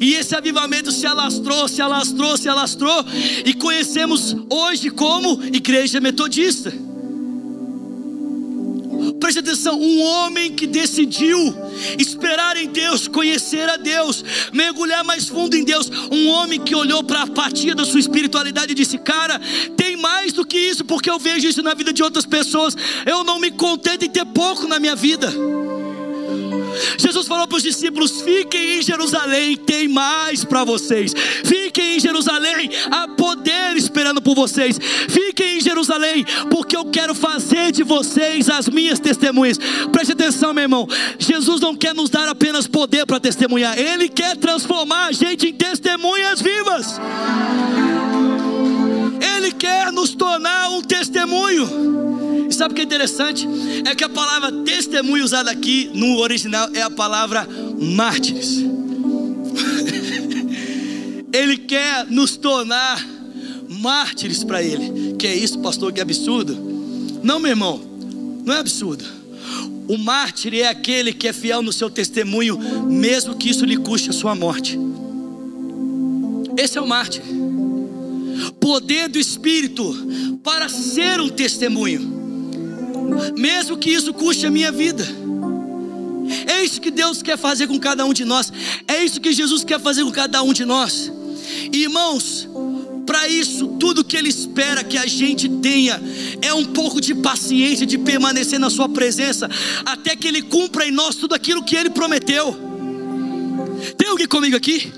[0.00, 3.04] E esse avivamento se alastrou, se alastrou, se alastrou,
[3.44, 6.72] e conhecemos hoje como Igreja Metodista.
[9.20, 11.54] Preste atenção, um homem que decidiu
[11.98, 17.02] esperar em Deus, conhecer a Deus, mergulhar mais fundo em Deus, um homem que olhou
[17.02, 19.40] para a apatia da sua espiritualidade e disse: Cara,
[19.76, 23.24] tem mais do que isso, porque eu vejo isso na vida de outras pessoas, eu
[23.24, 25.32] não me contento em ter pouco na minha vida.
[26.98, 31.14] Jesus falou para os discípulos: fiquem em Jerusalém, tem mais para vocês.
[31.44, 34.78] Fiquem em Jerusalém, há poder esperando por vocês.
[35.08, 39.58] Fiquem em Jerusalém, porque eu quero fazer de vocês as minhas testemunhas.
[39.92, 40.88] Preste atenção, meu irmão.
[41.18, 45.52] Jesus não quer nos dar apenas poder para testemunhar, Ele quer transformar a gente em
[45.52, 47.00] testemunhas vivas.
[49.36, 52.23] Ele quer nos tornar um testemunho.
[52.54, 53.48] Sabe o que é interessante?
[53.84, 57.48] É que a palavra testemunho usada aqui no original é a palavra
[57.80, 58.64] mártires.
[61.32, 63.04] ele quer nos tornar
[63.68, 65.14] mártires para Ele.
[65.18, 65.92] Que é isso, pastor?
[65.92, 66.56] Que absurdo.
[67.22, 67.80] Não, meu irmão,
[68.44, 69.04] não é absurdo.
[69.88, 72.56] O mártir é aquele que é fiel no seu testemunho,
[72.88, 74.78] mesmo que isso lhe custe a sua morte.
[76.56, 77.22] Esse é o mártir.
[78.60, 82.13] Poder do Espírito para ser um testemunho
[83.36, 85.06] mesmo que isso custe a minha vida.
[86.46, 88.52] É isso que Deus quer fazer com cada um de nós,
[88.88, 91.12] é isso que Jesus quer fazer com cada um de nós.
[91.72, 92.48] irmãos,
[93.06, 96.00] para isso, tudo que Ele espera que a gente tenha
[96.40, 99.48] é um pouco de paciência, de permanecer na Sua presença,
[99.84, 102.56] até que Ele cumpra em nós tudo aquilo que Ele prometeu.
[103.98, 104.90] Tem alguém comigo aqui?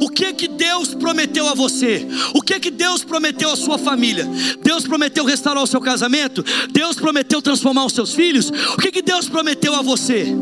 [0.00, 2.06] O que que Deus prometeu a você?
[2.34, 4.28] O que que Deus prometeu à sua família?
[4.62, 6.44] Deus prometeu restaurar o seu casamento?
[6.70, 8.50] Deus prometeu transformar os seus filhos?
[8.50, 10.34] O que que Deus prometeu a você?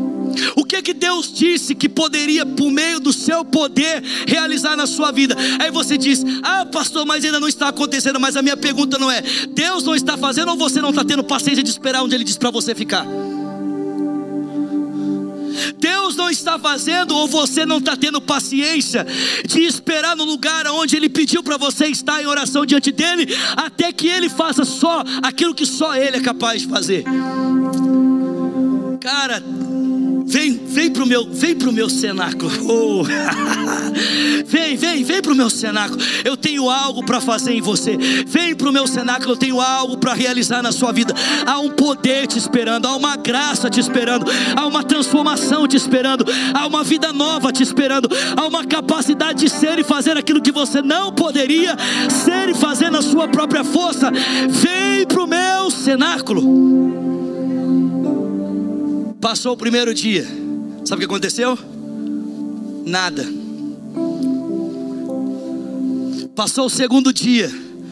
[0.55, 5.11] O que que Deus disse que poderia, por meio do seu poder, realizar na sua
[5.11, 5.35] vida?
[5.59, 8.19] Aí você diz: Ah, pastor, mas ainda não está acontecendo.
[8.19, 11.23] Mas a minha pergunta não é: Deus não está fazendo ou você não está tendo
[11.23, 13.05] paciência de esperar onde Ele diz para você ficar?
[16.21, 19.07] Não está fazendo ou você não está tendo paciência
[19.43, 23.91] de esperar no lugar onde Ele pediu para você estar em oração diante dEle, até
[23.91, 27.03] que Ele faça só aquilo que só Ele é capaz de fazer.
[29.01, 29.43] Cara,
[30.31, 32.49] Vem, vem pro meu, vem pro meu cenáculo.
[32.65, 33.03] Oh.
[34.47, 36.01] vem, vem, vem pro meu cenáculo.
[36.23, 37.97] Eu tenho algo para fazer em você.
[38.25, 41.13] Vem pro meu cenáculo, eu tenho algo para realizar na sua vida.
[41.45, 46.23] Há um poder te esperando, há uma graça te esperando, há uma transformação te esperando,
[46.53, 50.53] há uma vida nova te esperando, há uma capacidade de ser e fazer aquilo que
[50.53, 51.75] você não poderia
[52.09, 54.09] ser e fazer na sua própria força.
[54.49, 57.20] Vem pro meu cenáculo.
[59.21, 60.25] Passou o primeiro dia.
[60.83, 61.57] Sabe o que aconteceu?
[62.85, 63.23] Nada.
[66.35, 67.51] Passou o segundo dia.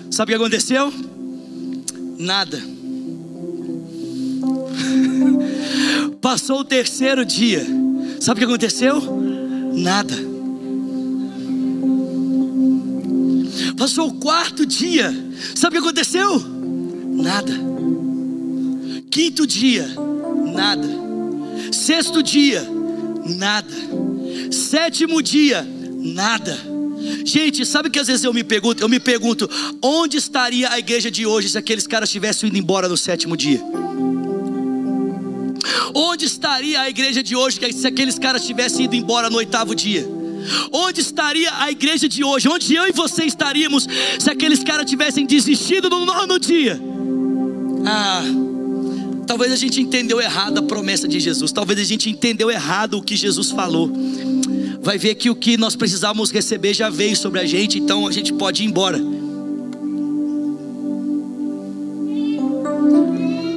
[0.09, 0.91] Sabe o que aconteceu?
[2.17, 2.59] Nada.
[6.19, 7.63] Passou o terceiro dia.
[8.19, 8.99] Sabe o que aconteceu?
[9.75, 10.15] Nada.
[13.77, 15.13] Passou o quarto dia.
[15.55, 16.39] Sabe o que aconteceu?
[16.39, 17.53] Nada.
[19.11, 19.87] Quinto dia,
[20.53, 20.98] nada.
[21.71, 22.65] Sexto dia,
[23.25, 23.73] nada.
[24.51, 25.65] Sétimo dia,
[25.97, 26.57] nada.
[27.23, 29.49] Gente, sabe que às vezes eu me pergunto, eu me pergunto,
[29.81, 33.61] onde estaria a igreja de hoje se aqueles caras tivessem ido embora no sétimo dia?
[35.93, 40.07] Onde estaria a igreja de hoje se aqueles caras tivessem ido embora no oitavo dia?
[40.71, 42.47] Onde estaria a igreja de hoje?
[42.47, 43.87] Onde eu e você estaríamos
[44.19, 46.79] se aqueles caras tivessem desistido no nono dia?
[47.85, 48.23] Ah,
[49.29, 53.01] talvez a gente entendeu errado a promessa de Jesus, talvez a gente entendeu errado o
[53.03, 53.87] que Jesus falou.
[54.81, 58.11] Vai ver que o que nós precisávamos receber já veio sobre a gente, então a
[58.11, 58.99] gente pode ir embora.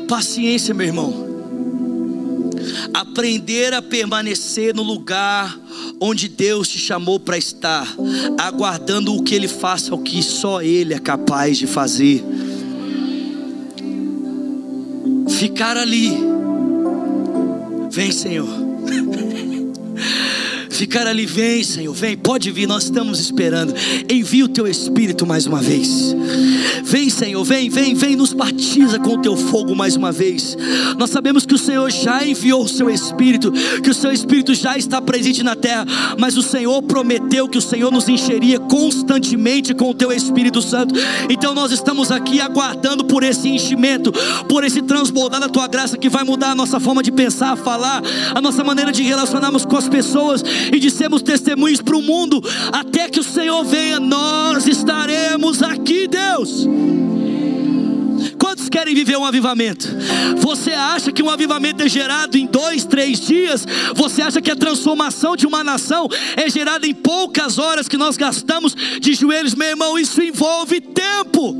[0.06, 1.32] Paciência, meu irmão.
[2.92, 5.58] Aprender a permanecer no lugar
[5.98, 7.96] onde Deus te chamou para estar,
[8.36, 12.22] aguardando o que Ele faça, o que só Ele é capaz de fazer.
[15.42, 16.12] Ficar ali,
[17.90, 18.46] vem Senhor.
[20.70, 23.74] Ficar ali, vem Senhor, vem, pode vir, nós estamos esperando.
[24.08, 26.14] Envia o teu Espírito mais uma vez.
[26.84, 30.56] Vem, Senhor, vem, vem, vem, nos batiza com o teu fogo mais uma vez.
[30.98, 34.76] Nós sabemos que o Senhor já enviou o seu Espírito, que o seu Espírito já
[34.76, 35.86] está presente na terra,
[36.18, 40.94] mas o Senhor prometeu que o Senhor nos encheria constantemente com o teu Espírito Santo.
[41.30, 44.12] Então nós estamos aqui aguardando por esse enchimento,
[44.48, 48.02] por esse transbordar da tua graça que vai mudar a nossa forma de pensar, falar,
[48.34, 50.42] a nossa maneira de relacionarmos com as pessoas
[50.72, 52.42] e de sermos testemunhos para o mundo,
[52.72, 56.66] até que o Senhor venha, nós estaremos aqui, Deus.
[58.38, 59.88] Quantos querem viver um avivamento?
[60.38, 63.66] Você acha que um avivamento é gerado em dois, três dias?
[63.94, 68.16] Você acha que a transformação de uma nação é gerada em poucas horas que nós
[68.16, 69.54] gastamos de joelhos?
[69.54, 71.56] Meu irmão, isso envolve tempo.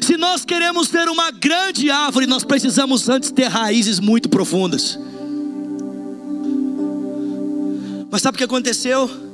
[0.00, 4.98] Se nós queremos ver uma grande árvore, nós precisamos antes ter raízes muito profundas.
[8.10, 9.29] Mas sabe o que aconteceu?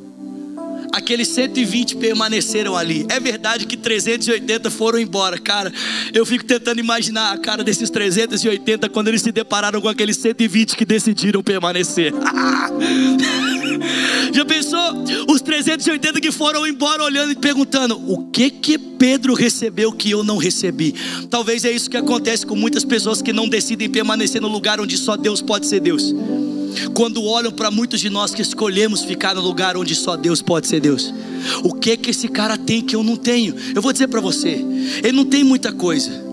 [0.92, 3.07] Aqueles 120 permaneceram ali.
[3.09, 5.72] É verdade que 380 foram embora, cara.
[6.12, 10.77] Eu fico tentando imaginar a cara desses 380 quando eles se depararam com aqueles 120
[10.77, 12.12] que decidiram permanecer.
[14.33, 15.05] Já pensou?
[15.29, 20.22] Os 380 que foram embora olhando e perguntando: o que que Pedro recebeu que eu
[20.22, 20.94] não recebi?
[21.31, 24.96] Talvez é isso que acontece com muitas pessoas que não decidem permanecer no lugar onde
[24.96, 26.14] só Deus pode ser Deus
[26.95, 30.67] quando olham para muitos de nós que escolhemos ficar no lugar onde só Deus pode
[30.67, 31.12] ser Deus.
[31.62, 33.55] O que que esse cara tem que eu não tenho?
[33.75, 34.65] Eu vou dizer para você,
[35.03, 36.25] ele não tem muita coisa.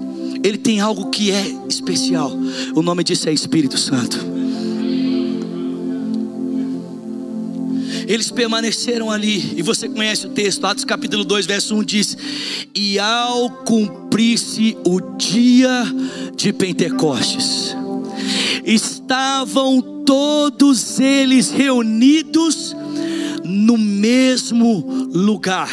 [0.43, 2.31] Ele tem algo que é especial.
[2.75, 4.33] O nome disso é Espírito Santo.
[8.05, 12.17] Eles permaneceram ali, e você conhece o texto, Atos capítulo 2, verso 1 diz:
[12.75, 15.85] E ao cumprir-se o dia
[16.35, 17.73] de Pentecostes,
[18.65, 22.75] estavam todos eles reunidos
[23.43, 25.69] no mesmo lugar.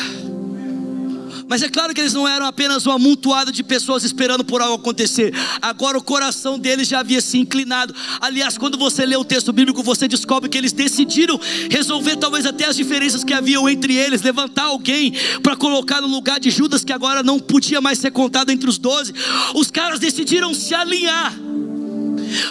[1.51, 4.77] Mas é claro que eles não eram apenas um amontoado de pessoas esperando por algo
[4.77, 5.35] acontecer.
[5.61, 7.93] Agora o coração deles já havia se inclinado.
[8.21, 12.67] Aliás, quando você lê o texto bíblico, você descobre que eles decidiram resolver talvez até
[12.67, 15.13] as diferenças que haviam entre eles, levantar alguém
[15.43, 18.79] para colocar no lugar de Judas, que agora não podia mais ser contado entre os
[18.79, 19.13] doze.
[19.53, 21.50] Os caras decidiram se alinhar.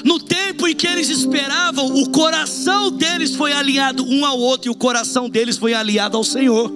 [0.04, 4.72] No tempo em que eles esperavam, o coração deles foi alinhado um ao outro e
[4.72, 6.72] o coração deles foi alinhado ao Senhor.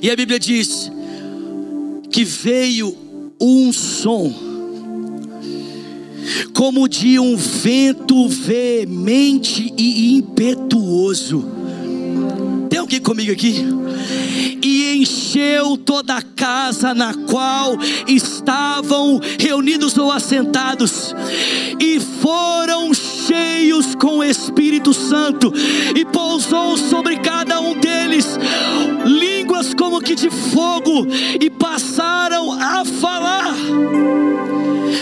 [0.00, 0.90] E a Bíblia diz
[2.10, 2.96] que veio
[3.40, 4.32] um som,
[6.52, 11.44] como de um vento veemente e impetuoso.
[12.68, 13.64] Tem alguém comigo aqui?
[14.62, 21.14] E encheu toda a casa na qual estavam reunidos ou assentados,
[21.80, 25.52] e foram cheios com o Espírito Santo,
[25.94, 28.38] e pousou sobre cada um deles
[29.04, 31.06] línguas como que de fogo,
[31.40, 33.54] e passaram a falar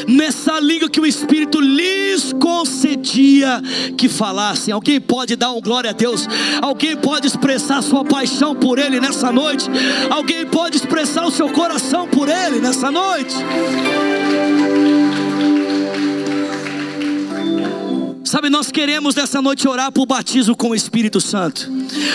[0.09, 3.63] nessa língua que o Espírito lhes concedia
[3.97, 4.73] que falassem.
[4.73, 6.27] Alguém pode dar um glória a Deus?
[6.61, 9.69] Alguém pode expressar sua paixão por Ele nessa noite?
[10.11, 13.35] Alguém pode expressar o seu coração por Ele nessa noite?
[18.27, 21.71] Sabe, nós queremos nessa noite orar por batismo com o Espírito Santo.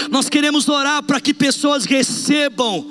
[0.09, 2.85] Nós queremos orar para que pessoas recebam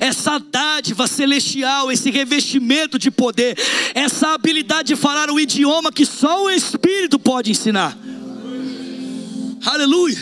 [0.00, 3.58] essa dádiva celestial, esse revestimento de poder,
[3.94, 7.96] essa habilidade de falar o idioma que só o Espírito pode ensinar.
[9.66, 10.18] Aleluia.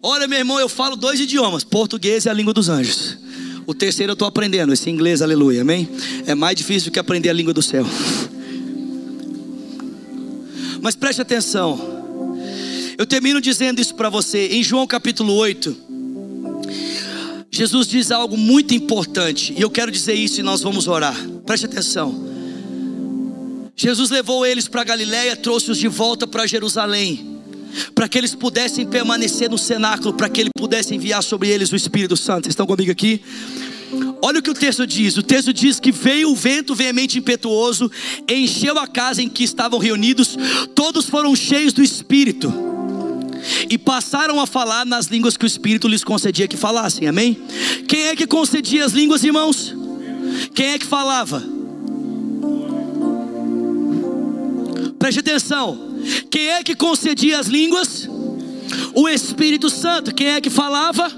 [0.00, 3.18] Olha, meu irmão, eu falo dois idiomas: português e a língua dos anjos.
[3.66, 5.88] O terceiro eu estou aprendendo, esse inglês, aleluia, amém?
[6.24, 7.84] É mais difícil do que aprender a língua do céu.
[10.82, 11.78] Mas preste atenção.
[12.98, 14.48] Eu termino dizendo isso para você.
[14.48, 15.76] Em João capítulo 8,
[17.48, 19.54] Jesus diz algo muito importante.
[19.56, 21.16] E eu quero dizer isso e nós vamos orar.
[21.46, 22.32] Preste atenção.
[23.76, 27.40] Jesus levou eles para Galiléia, trouxe-os de volta para Jerusalém,
[27.94, 31.76] para que eles pudessem permanecer no cenáculo, para que ele pudesse enviar sobre eles o
[31.76, 32.44] Espírito Santo.
[32.46, 33.22] Vocês estão comigo aqui?
[34.24, 37.90] Olha o que o texto diz: o texto diz que veio o vento veemente impetuoso,
[38.28, 40.38] encheu a casa em que estavam reunidos,
[40.76, 42.52] todos foram cheios do Espírito
[43.68, 47.36] e passaram a falar nas línguas que o Espírito lhes concedia que falassem, amém?
[47.88, 49.74] Quem é que concedia as línguas, irmãos?
[50.54, 51.42] Quem é que falava?
[55.00, 55.96] Preste atenção,
[56.30, 58.08] quem é que concedia as línguas?
[58.94, 61.10] O Espírito Santo, quem é que falava?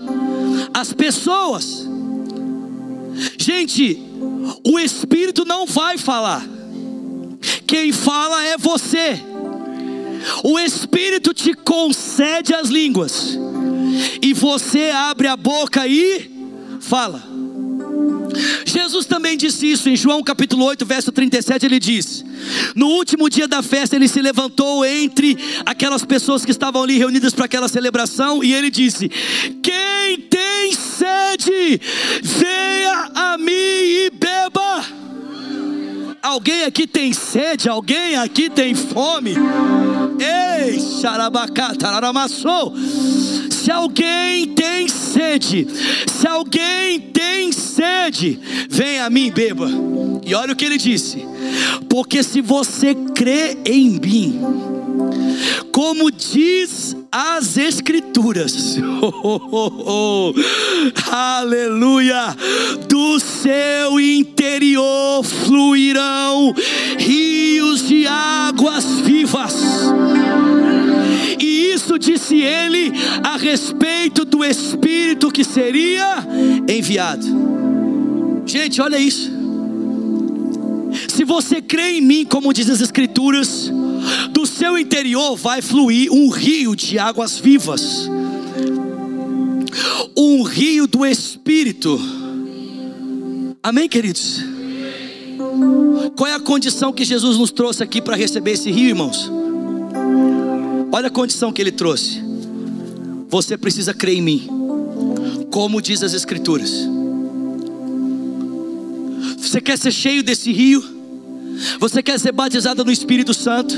[0.73, 1.94] As pessoas.
[3.39, 3.99] Gente,
[4.65, 6.47] o Espírito não vai falar,
[7.67, 9.21] quem fala é você.
[10.43, 13.39] O Espírito te concede as línguas,
[14.23, 16.31] e você abre a boca e
[16.81, 17.34] fala.
[18.65, 22.25] Jesus também disse isso em João capítulo 8, verso 37, ele diz:
[22.75, 27.33] No último dia da festa, ele se levantou entre aquelas pessoas que estavam ali reunidas
[27.33, 29.09] para aquela celebração, e ele disse:
[29.63, 31.81] Quem tem sede,
[32.23, 35.04] venha a mim e beba.
[36.25, 39.35] Alguém aqui tem sede, alguém aqui tem fome.
[40.19, 42.73] Ei, xarabacá, tararamassou.
[43.51, 45.67] Se alguém tem sede,
[46.11, 49.69] se alguém tem sede, vem a mim, beba.
[50.25, 51.23] E olha o que ele disse:
[51.91, 54.41] porque se você crê em mim,
[55.71, 60.35] como diz as Escrituras, oh, oh, oh,
[61.15, 62.37] aleluia,
[62.89, 66.53] do seu interior fluirão
[66.99, 69.55] rios de águas vivas.
[71.39, 72.93] E isso disse ele
[73.23, 76.19] a respeito do Espírito que seria
[76.69, 77.25] enviado.
[78.45, 79.31] Gente, olha isso.
[81.09, 83.71] Se você crê em mim, como diz as Escrituras,
[84.55, 88.09] seu interior vai fluir um rio de águas vivas,
[90.17, 91.99] um rio do Espírito.
[93.61, 94.41] Amém, queridos?
[96.17, 99.29] Qual é a condição que Jesus nos trouxe aqui para receber esse rio, irmãos?
[100.93, 102.23] Olha a condição que ele trouxe.
[103.29, 104.49] Você precisa crer em mim,
[105.51, 106.71] como diz as Escrituras.
[109.37, 110.94] Você quer ser cheio desse rio?
[111.79, 113.75] Você quer ser batizado no Espírito Santo?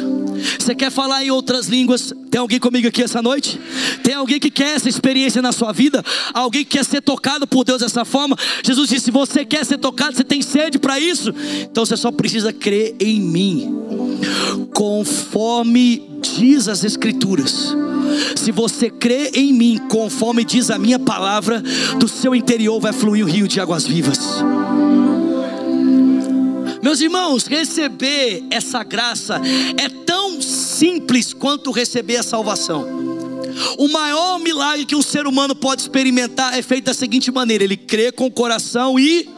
[0.58, 2.12] Você quer falar em outras línguas?
[2.30, 3.58] Tem alguém comigo aqui essa noite?
[4.02, 6.04] Tem alguém que quer essa experiência na sua vida?
[6.34, 8.36] Alguém que quer ser tocado por Deus dessa forma?
[8.62, 11.34] Jesus disse: se você quer ser tocado, você tem sede para isso?
[11.62, 13.74] Então você só precisa crer em mim,
[14.74, 17.74] conforme diz as Escrituras.
[18.36, 21.62] Se você crê em mim, conforme diz a minha palavra,
[21.98, 24.44] do seu interior vai fluir um rio de águas vivas.
[26.86, 29.40] Meus irmãos, receber essa graça
[29.76, 32.86] é tão simples quanto receber a salvação.
[33.76, 37.76] O maior milagre que um ser humano pode experimentar é feito da seguinte maneira: ele
[37.76, 39.28] crê com o coração e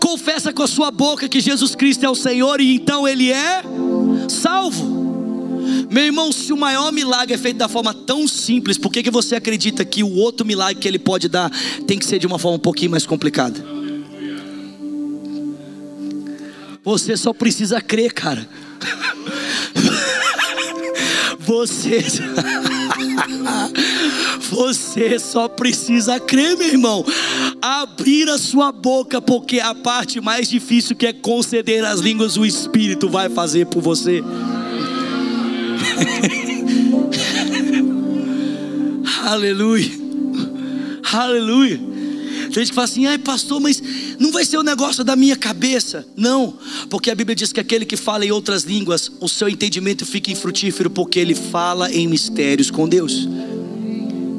[0.00, 3.62] confessa com a sua boca que Jesus Cristo é o Senhor e então ele é
[4.30, 5.02] salvo.
[5.90, 9.10] Meu irmão, se o maior milagre é feito da forma tão simples, por que, que
[9.10, 11.50] você acredita que o outro milagre que ele pode dar
[11.86, 13.81] tem que ser de uma forma um pouquinho mais complicada?
[16.84, 18.48] Você só precisa crer, cara.
[21.38, 22.04] Você.
[24.50, 27.04] Você só precisa crer, meu irmão.
[27.60, 32.44] Abrir a sua boca, porque a parte mais difícil que é conceder as línguas, o
[32.44, 34.22] Espírito vai fazer por você.
[39.24, 39.90] Aleluia.
[41.12, 41.91] Aleluia.
[42.32, 43.82] Tem gente que fala assim, ai pastor, mas
[44.18, 46.06] não vai ser o um negócio da minha cabeça.
[46.16, 46.58] Não,
[46.88, 50.30] porque a Bíblia diz que aquele que fala em outras línguas, o seu entendimento fica
[50.30, 53.28] infrutífero, porque ele fala em mistérios com Deus.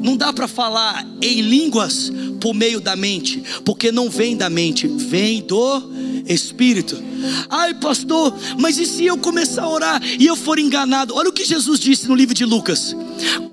[0.04, 4.86] Não dá para falar em línguas por meio da mente, porque não vem da mente,
[4.86, 5.82] vem do
[6.26, 7.02] Espírito.
[7.48, 11.14] Ai, pastor, mas e se eu começar a orar e eu for enganado?
[11.14, 12.94] Olha o que Jesus disse no livro de Lucas: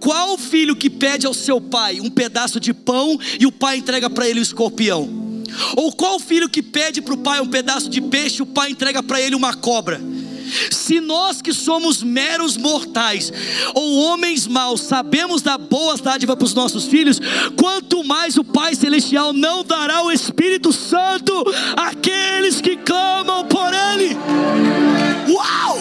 [0.02, 4.10] Qual filho que pede ao seu pai um pedaço de pão e o pai entrega
[4.10, 5.10] para ele o escorpião?
[5.78, 8.72] Ou qual filho que pede para o pai um pedaço de peixe e o pai
[8.72, 10.02] entrega para ele uma cobra?
[10.70, 13.32] Se nós que somos meros mortais
[13.74, 17.20] ou homens maus sabemos dar boas dádivas para os nossos filhos,
[17.56, 21.34] quanto mais o Pai Celestial não dará o Espírito Santo
[21.76, 24.18] àqueles que clamam por Ele.
[25.30, 25.78] Uau!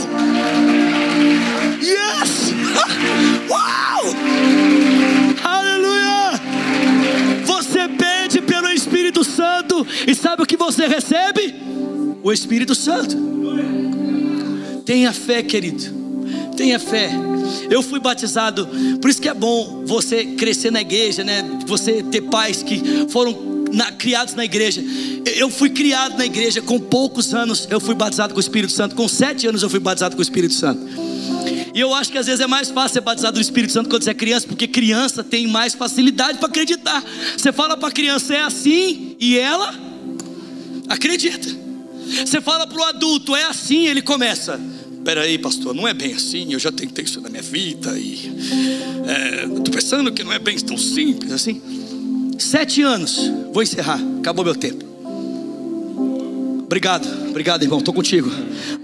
[1.80, 2.52] Yes!
[3.50, 4.14] Uau!
[5.42, 6.40] Aleluia!
[7.44, 11.54] Você pede pelo Espírito Santo e sabe o que você recebe?
[12.22, 13.16] O Espírito Santo.
[14.84, 16.00] Tenha fé, querido.
[16.56, 17.10] Tenha fé.
[17.70, 18.68] Eu fui batizado,
[19.00, 21.42] por isso que é bom você crescer na igreja, né?
[21.66, 24.82] Você ter pais que foram na, criados na igreja.
[25.36, 27.66] Eu fui criado na igreja com poucos anos.
[27.70, 28.94] Eu fui batizado com o Espírito Santo.
[28.94, 30.80] Com sete anos eu fui batizado com o Espírito Santo.
[31.72, 34.02] E eu acho que às vezes é mais fácil ser batizado no Espírito Santo quando
[34.02, 37.02] você é criança, porque criança tem mais facilidade para acreditar.
[37.36, 39.72] Você fala para a criança é assim e ela
[40.88, 41.59] acredita.
[42.24, 44.60] Você fala para o adulto é assim, ele começa
[45.04, 48.30] peraí, pastor, não é bem assim, eu já tentei isso na minha vida e
[49.44, 51.60] estou é, pensando que não é bem tão simples assim.
[52.38, 54.84] Sete anos, vou encerrar, acabou meu tempo.
[56.64, 58.30] Obrigado, obrigado, irmão, estou contigo.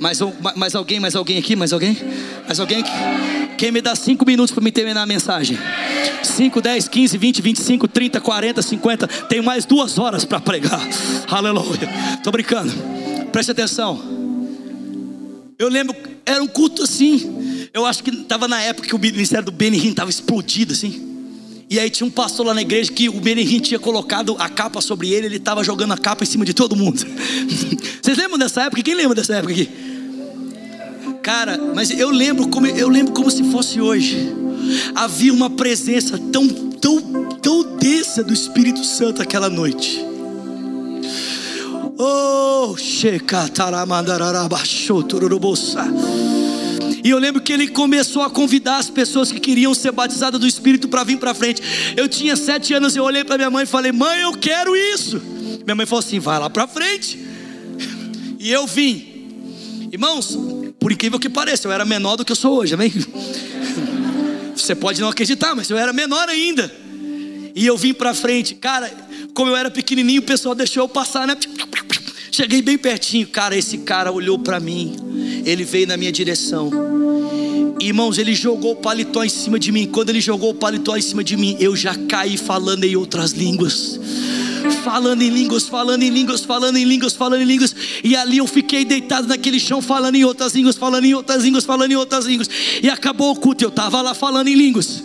[0.00, 0.18] Mais,
[0.56, 1.96] mais alguém, mais alguém aqui, mais alguém?
[2.44, 2.82] Mais alguém?
[3.56, 5.56] Quem me dá cinco minutos para me terminar a mensagem?
[6.22, 9.06] 5, 10, 15, 20, 25, 30, 40, 50.
[9.06, 10.80] Tenho mais duas horas para pregar.
[11.28, 11.88] Aleluia.
[12.14, 12.72] Estou brincando.
[13.36, 14.00] Preste atenção.
[15.58, 17.68] Eu lembro, era um culto assim.
[17.74, 21.28] Eu acho que estava na época que o ministério do Benihim estava explodido assim.
[21.68, 24.80] E aí tinha um pastor lá na igreja que o Benihim tinha colocado a capa
[24.80, 26.96] sobre ele, ele estava jogando a capa em cima de todo mundo.
[28.00, 28.82] Vocês lembram dessa época?
[28.82, 29.68] Quem lembra dessa época aqui?
[31.22, 34.32] Cara, mas eu lembro como eu lembro como se fosse hoje.
[34.94, 40.15] Havia uma presença tão tão tão densa do Espírito Santo aquela noite.
[41.98, 42.76] Oh,
[47.02, 50.46] e eu lembro que ele começou a convidar as pessoas que queriam ser batizadas do
[50.46, 51.62] Espírito para vir para frente.
[51.96, 55.22] Eu tinha sete anos, eu olhei para minha mãe e falei: Mãe, eu quero isso.
[55.64, 57.18] Minha mãe falou assim: Vai lá para frente.
[58.38, 60.36] E eu vim, irmãos.
[60.78, 62.92] Por incrível que pareça, eu era menor do que eu sou hoje, amém?
[64.54, 66.72] Você pode não acreditar, mas eu era menor ainda.
[67.54, 68.92] E eu vim para frente, cara.
[69.32, 71.36] Como eu era pequenininho, o pessoal deixou eu passar, né?
[72.36, 73.56] Cheguei bem pertinho, cara.
[73.56, 74.94] Esse cara olhou para mim,
[75.46, 76.70] ele veio na minha direção.
[77.80, 79.86] Irmãos, ele jogou o paletó em cima de mim.
[79.86, 83.32] Quando ele jogou o paletó em cima de mim, eu já caí falando em outras
[83.32, 83.98] línguas.
[84.84, 87.74] Falando em línguas, falando em línguas, falando em línguas, falando em línguas.
[88.04, 91.64] E ali eu fiquei deitado naquele chão, falando em outras línguas, falando em outras línguas,
[91.64, 92.50] falando em outras línguas.
[92.82, 95.02] E acabou o culto, eu estava lá falando em línguas.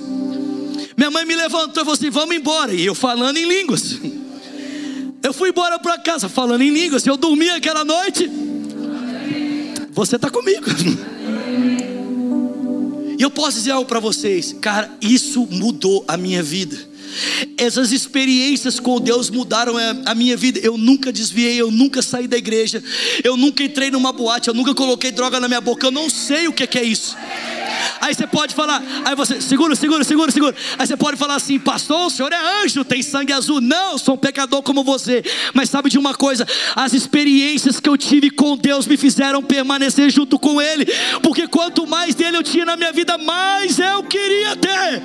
[0.98, 2.74] Minha mãe me levantou e falou assim: Vamos embora.
[2.74, 4.02] E eu falando em línguas.
[5.24, 7.06] Eu fui embora para casa falando em línguas.
[7.06, 8.30] Eu dormi aquela noite.
[9.92, 10.66] Você está comigo.
[13.18, 16.90] E eu posso dizer algo para vocês, cara, isso mudou a minha vida.
[17.58, 20.60] Essas experiências com Deus mudaram a minha vida.
[20.60, 22.84] Eu nunca desviei, eu nunca saí da igreja,
[23.24, 25.86] eu nunca entrei numa boate, eu nunca coloquei droga na minha boca.
[25.86, 27.16] Eu não sei o que é isso.
[28.00, 30.56] Aí você pode falar, aí você, segura, segura, segura, segura.
[30.78, 33.62] Aí você pode falar assim, pastor, o senhor é anjo, tem sangue azul.
[33.62, 35.24] Não, sou um pecador como você.
[35.54, 36.48] Mas sabe de uma coisa?
[36.76, 40.86] As experiências que eu tive com Deus me fizeram permanecer junto com Ele.
[41.22, 45.02] Porque quanto mais dele eu tinha na minha vida, mais eu queria ter.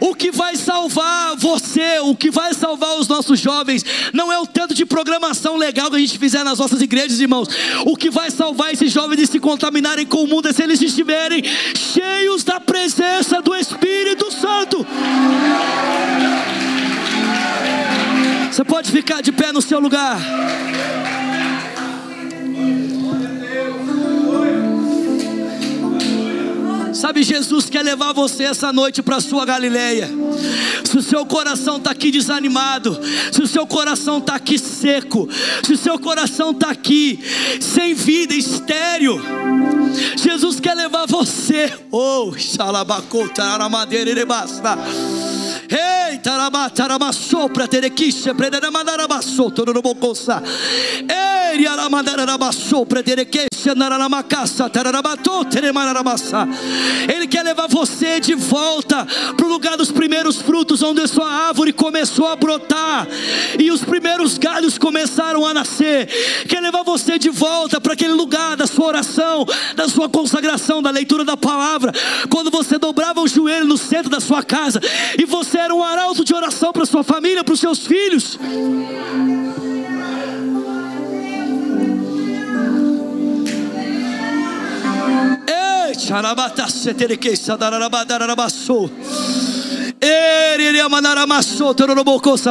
[0.00, 4.46] O que vai salvar você, o que vai salvar os nossos jovens, não é o
[4.46, 7.48] tanto de programação legal que a gente fizer nas nossas igrejas, irmãos.
[7.86, 10.80] O que vai salvar esses jovens de se contaminarem com o mundo é se eles
[10.80, 11.42] estiverem
[11.76, 14.86] cheios da presença do Espírito Santo.
[18.50, 20.20] Você pode ficar de pé no seu lugar.
[26.94, 30.08] Sabe, Jesus quer levar você essa noite para a sua Galileia.
[30.84, 32.98] Se o seu coração está aqui desanimado,
[33.32, 35.28] se o seu coração está aqui seco,
[35.64, 37.18] se o seu coração está aqui
[37.60, 39.20] sem vida, estéreo,
[40.16, 41.72] Jesus quer levar você.
[41.90, 44.78] Oh, xalabacota, madeira e basta.
[45.68, 50.42] Ei, taramatarabassou para terequixa, prederamadarabassou, tororobocosa.
[51.08, 51.33] Ei, aramadarabassou para terequixa, nararamacassa, tararabatou, teremararabassa.
[57.08, 61.30] Ele quer levar você de volta para o lugar dos primeiros frutos, onde a sua
[61.30, 63.06] árvore começou a brotar
[63.58, 66.08] e os primeiros galhos começaram a nascer.
[66.48, 69.46] Quer levar você de volta para aquele lugar da sua oração,
[69.76, 71.92] da sua consagração, da leitura da palavra,
[72.28, 74.80] quando você dobrava o joelho no centro da sua casa
[75.18, 78.38] e você era um arauto de oração para sua família, para os seus filhos.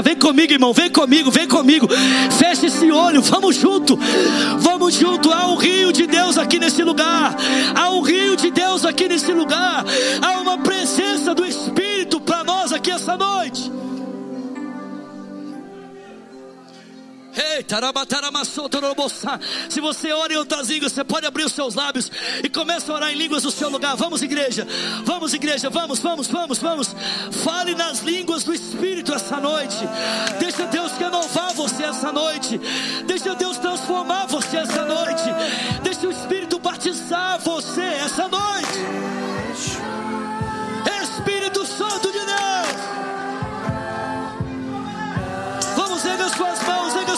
[0.02, 1.88] Vem comigo, irmão, vem comigo, vem comigo.
[2.38, 4.00] Feche esse olho, vamos junto.
[4.58, 5.32] Vamos junto.
[5.32, 7.36] Há um rio de Deus aqui nesse lugar.
[7.76, 9.86] Há um rio de Deus aqui nesse lugar.
[10.22, 11.43] Há uma presença do
[19.70, 22.12] Se você ora em outras línguas, você pode abrir os seus lábios
[22.44, 23.96] e começa a orar em línguas no seu lugar.
[23.96, 24.68] Vamos, igreja.
[25.04, 25.70] Vamos, igreja.
[25.70, 26.96] Vamos, vamos, vamos, vamos.
[27.44, 29.78] Fale nas línguas do Espírito essa noite.
[30.40, 32.60] Deixa Deus renovar você essa noite.
[33.06, 35.24] Deixa Deus transformar você essa noite.
[35.82, 39.13] Deixa o Espírito batizar você essa noite.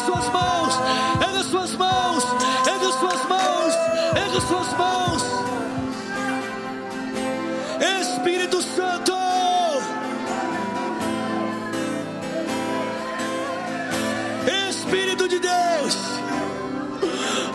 [0.05, 0.73] Suas mãos,
[1.19, 2.23] erga suas mãos,
[2.67, 3.73] erga suas mãos,
[4.15, 5.23] erga suas mãos.
[8.01, 9.13] Espírito Santo.
[14.69, 15.95] Espírito de Deus.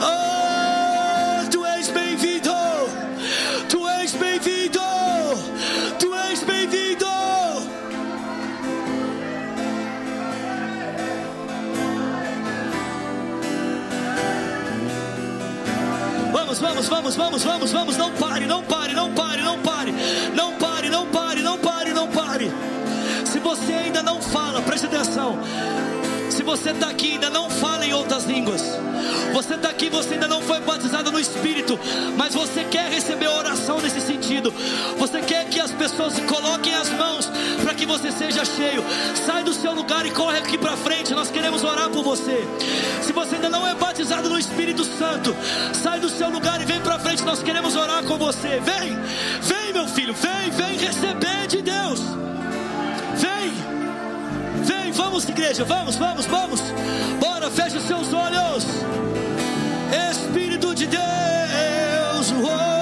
[0.03, 0.50] Oh,
[16.59, 17.97] Vamos, vamos, vamos, vamos, vamos, vamos.
[17.97, 19.95] Não pare, não pare, não pare, não pare.
[20.35, 22.51] Não pare, não pare, não pare, não pare.
[23.25, 25.39] Se você ainda não fala, preste atenção.
[26.29, 28.63] Se você está aqui ainda não fala em outras línguas.
[29.33, 31.79] Você está aqui, você ainda não foi batizado no Espírito,
[32.17, 34.53] mas você quer receber oração nesse sentido.
[34.99, 37.20] Você quer que as pessoas coloquem as mãos
[37.81, 38.85] que você seja cheio.
[39.27, 41.15] Sai do seu lugar e corre aqui para frente.
[41.15, 42.47] Nós queremos orar por você.
[43.01, 45.35] Se você ainda não é batizado no Espírito Santo,
[45.73, 47.25] sai do seu lugar e vem para frente.
[47.25, 48.61] Nós queremos orar com você.
[48.61, 48.99] Vem,
[49.41, 52.01] vem, meu filho, vem, vem receber de Deus.
[53.17, 53.51] Vem,
[54.63, 56.61] vem, vamos, igreja, vamos, vamos, vamos.
[57.19, 58.67] Bora, feche os seus olhos.
[60.11, 61.01] Espírito de Deus.
[62.45, 62.80] oh,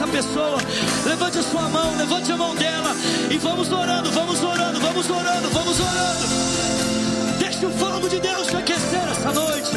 [0.00, 0.58] essa pessoa.
[1.04, 2.96] Levante a sua mão, levante a mão dela
[3.30, 7.38] e vamos orando, vamos orando, vamos orando, vamos orando.
[7.38, 9.70] Deixa o fogo de Deus te aquecer essa noite.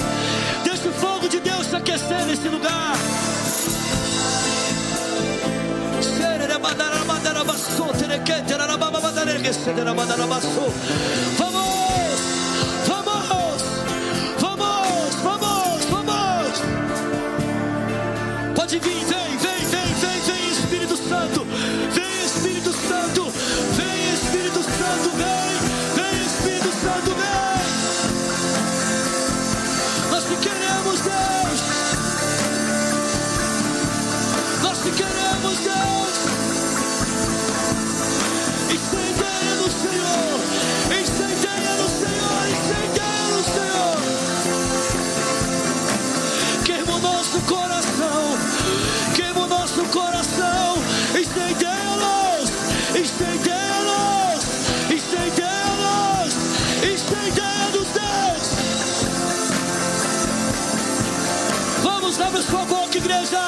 [0.63, 2.95] Deixa o fogo de Deus te aquecer nesse lugar.
[11.37, 11.65] Vamos,
[12.87, 13.23] vamos,
[14.39, 16.61] vamos, vamos, vamos.
[18.55, 19.22] Pode vir, vem,
[61.83, 63.39] Vamos, abre sua boca, igreja,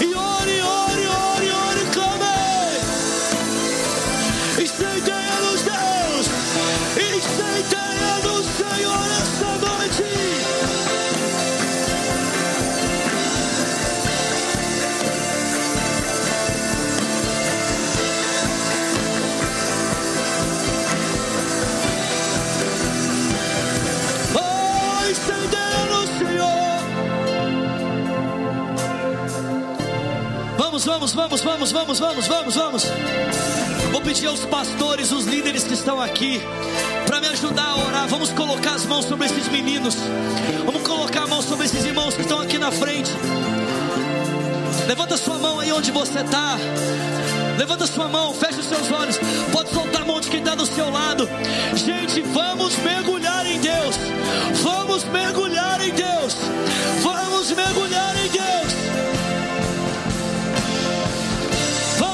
[0.00, 0.83] e ore, ore,
[31.12, 32.84] vamos, vamos, vamos, vamos, vamos, vamos.
[33.92, 36.40] Vou pedir aos pastores, os líderes que estão aqui,
[37.06, 38.08] para me ajudar a orar.
[38.08, 39.96] Vamos colocar as mãos sobre esses meninos.
[40.64, 43.10] Vamos colocar a mão sobre esses irmãos que estão aqui na frente.
[44.86, 46.56] Levanta sua mão aí onde você está.
[47.58, 49.18] Levanta sua mão, fecha os seus olhos.
[49.52, 51.28] Pode soltar a mão de quem está do seu lado.
[51.74, 53.96] Gente, vamos mergulhar em Deus.
[54.62, 56.36] Vamos mergulhar em Deus.
[57.02, 58.93] Vamos mergulhar em Deus.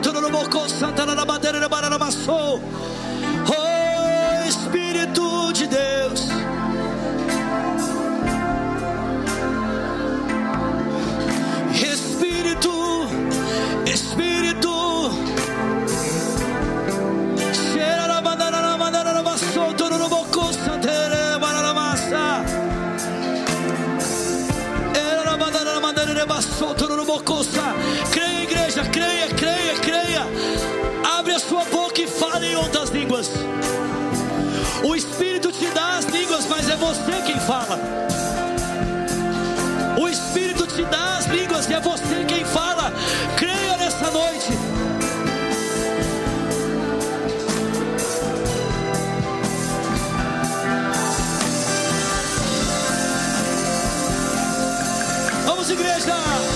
[0.00, 1.68] Toro the Santana Badere
[37.64, 37.78] fala.
[39.98, 42.92] O Espírito te dá as línguas e é você quem fala.
[43.36, 44.52] Creia nessa noite.
[55.44, 56.51] Vamos, igreja!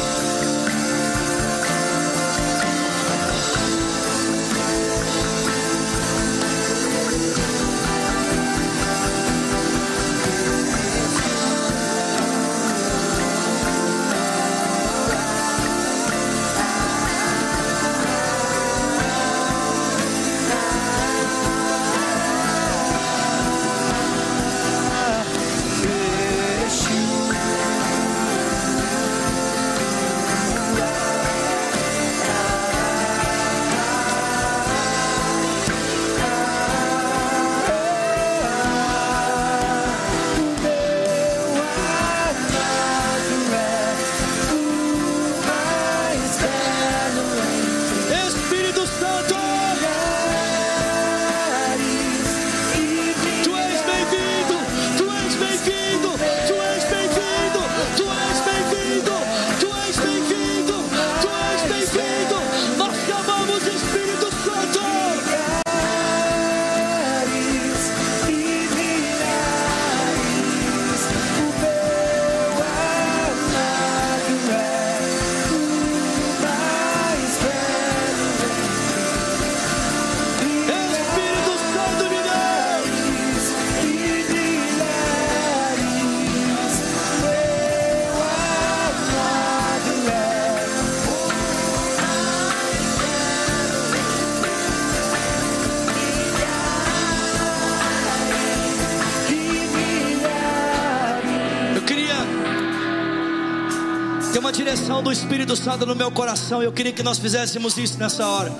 [105.36, 106.62] Espírito Santo no meu coração.
[106.62, 108.50] Eu queria que nós fizéssemos isso nessa hora.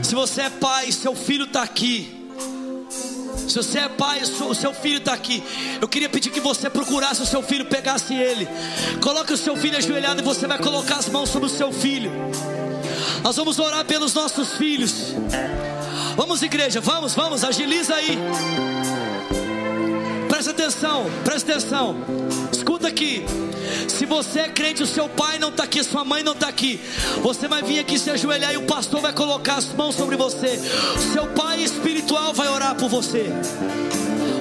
[0.00, 2.30] Se você é pai, seu filho está aqui.
[3.48, 5.42] Se você é pai, o seu filho está aqui.
[5.80, 8.46] Eu queria pedir que você procurasse o seu filho, pegasse ele.
[9.02, 12.12] Coloque o seu filho ajoelhado e você vai colocar as mãos sobre o seu filho.
[13.24, 15.14] Nós vamos orar pelos nossos filhos.
[16.14, 18.16] Vamos, igreja, vamos, vamos, agiliza aí.
[20.28, 21.96] Presta atenção, presta atenção.
[22.52, 23.24] Escuta aqui.
[23.94, 26.80] Se você é crente, o seu pai não está aqui, sua mãe não está aqui.
[27.22, 30.58] Você vai vir aqui se ajoelhar e o pastor vai colocar as mãos sobre você.
[31.12, 33.30] Seu pai espiritual vai orar por você.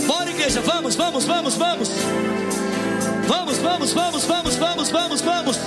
[0.07, 1.89] Bora, igreja, vamos, vamos, vamos, vamos.
[3.27, 5.57] Vamos, vamos, vamos, vamos, vamos, vamos, vamos.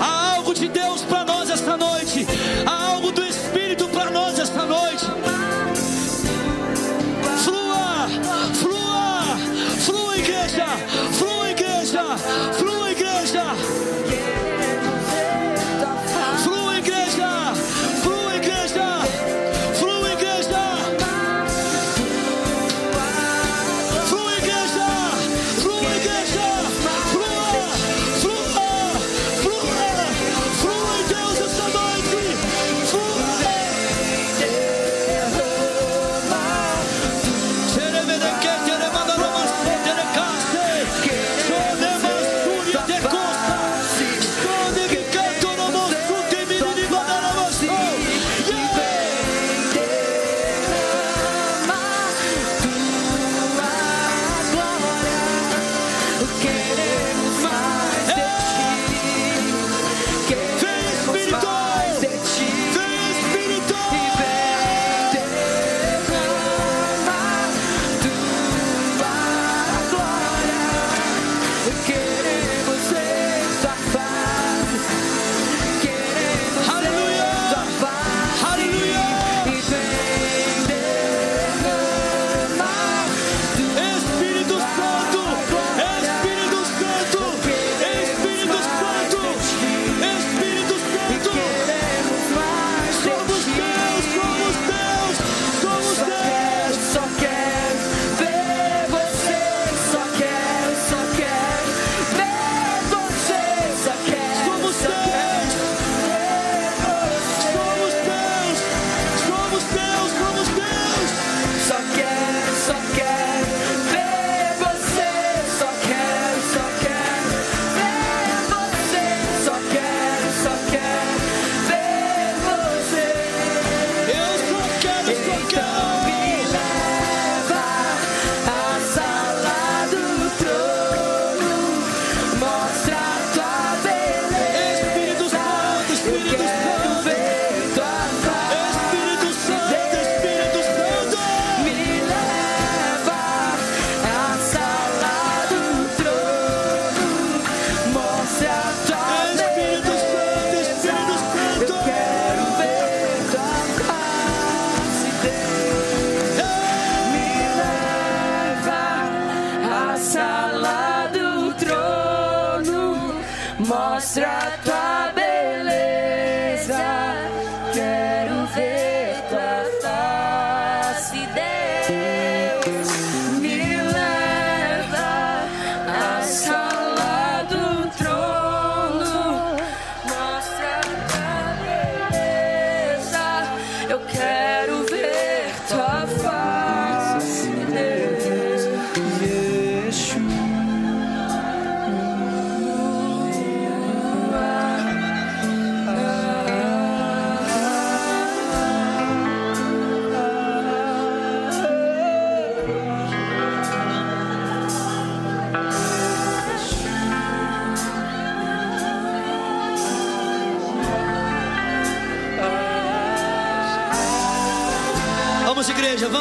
[0.00, 2.26] Há algo de Deus para nós esta noite.
[2.66, 5.06] Há algo do Espírito para nós esta noite.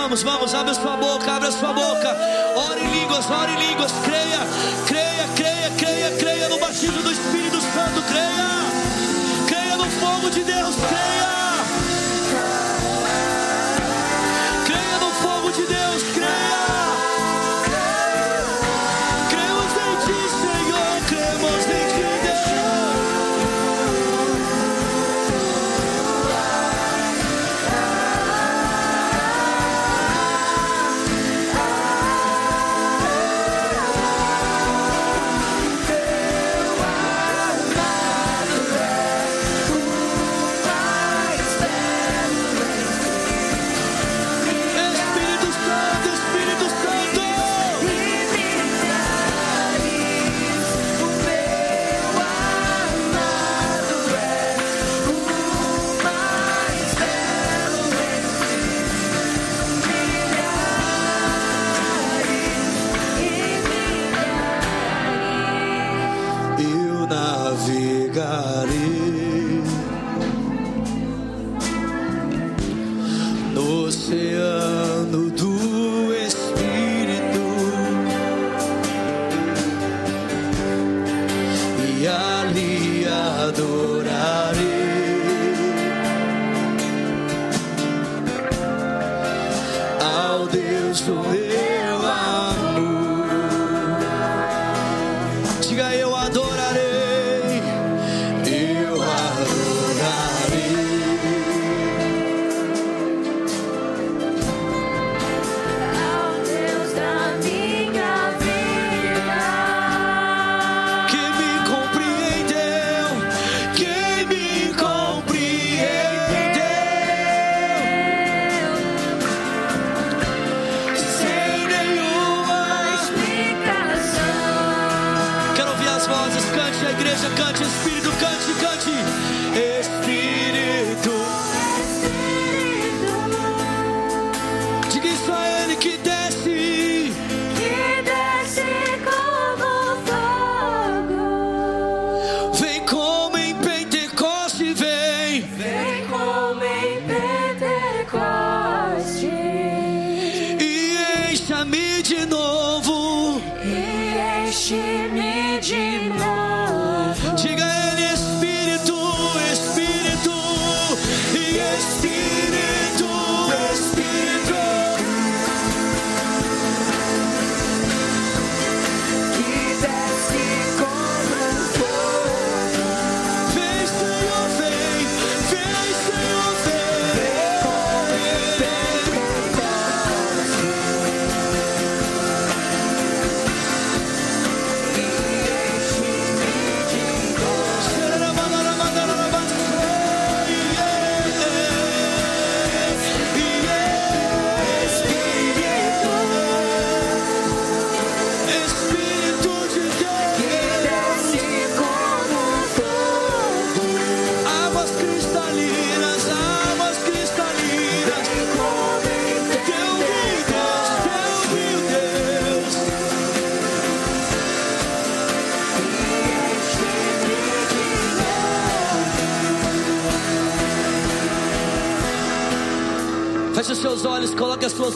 [0.07, 2.17] Vamos, vamos, abre a sua boca, abre a sua boca.
[2.55, 4.39] Ore em línguas, ore em línguas, creia,
[4.87, 5.27] creia,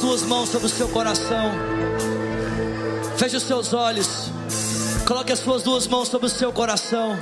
[0.02, 1.52] duas mãos sobre o seu coração.
[3.18, 4.32] Feche os seus olhos,
[5.08, 7.18] coloque as suas duas mãos sobre o seu coração.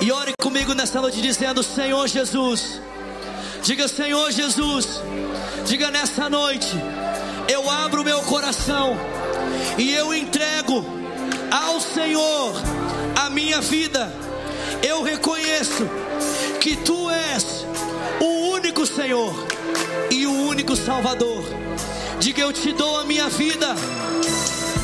[0.00, 2.80] E ore comigo nessa noite dizendo: Senhor Jesus,
[3.62, 5.00] diga Senhor Jesus,
[5.64, 6.68] diga nessa noite,
[7.48, 8.94] eu abro meu coração
[9.78, 10.84] e eu entrego
[11.50, 12.52] ao Senhor
[13.24, 14.12] a minha vida.
[14.82, 15.88] Eu reconheço
[16.60, 17.66] que Tu és
[18.20, 19.53] o único Senhor
[20.10, 21.44] e o único Salvador.
[22.20, 23.74] Diga eu te dou a minha vida.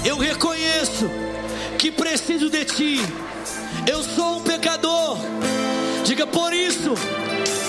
[0.05, 1.11] Eu reconheço
[1.79, 3.01] que preciso de Ti.
[3.87, 5.19] Eu sou um pecador.
[6.05, 6.95] Diga por isso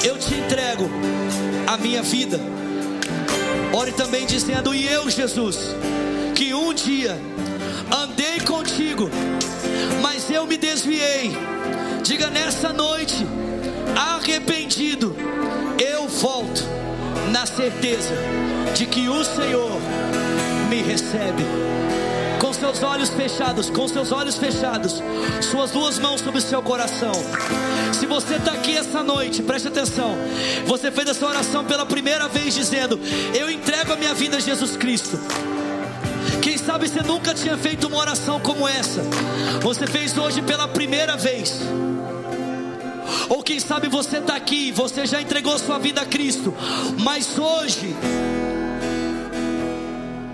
[0.03, 0.89] eu te entrego
[1.67, 2.39] a minha vida.
[3.73, 5.57] Ore também dizendo: E eu, Jesus,
[6.35, 7.17] que um dia
[7.91, 9.09] andei contigo,
[10.01, 11.31] mas eu me desviei.
[12.03, 13.25] Diga nessa noite,
[13.95, 15.15] arrependido,
[15.77, 16.63] eu volto
[17.31, 18.13] na certeza
[18.75, 19.79] de que o Senhor
[20.69, 21.43] me recebe.
[22.39, 25.01] Com seus olhos fechados, com seus olhos fechados,
[25.41, 27.13] suas duas mãos sobre o seu coração.
[27.93, 30.15] Se você está aqui essa noite, preste atenção.
[30.65, 32.99] Você fez essa oração pela primeira vez, dizendo:
[33.33, 35.19] Eu entrego a minha vida a Jesus Cristo.
[36.41, 39.01] Quem sabe você nunca tinha feito uma oração como essa.
[39.61, 41.61] Você fez hoje pela primeira vez.
[43.29, 46.53] Ou quem sabe você está aqui, você já entregou sua vida a Cristo,
[46.99, 47.95] mas hoje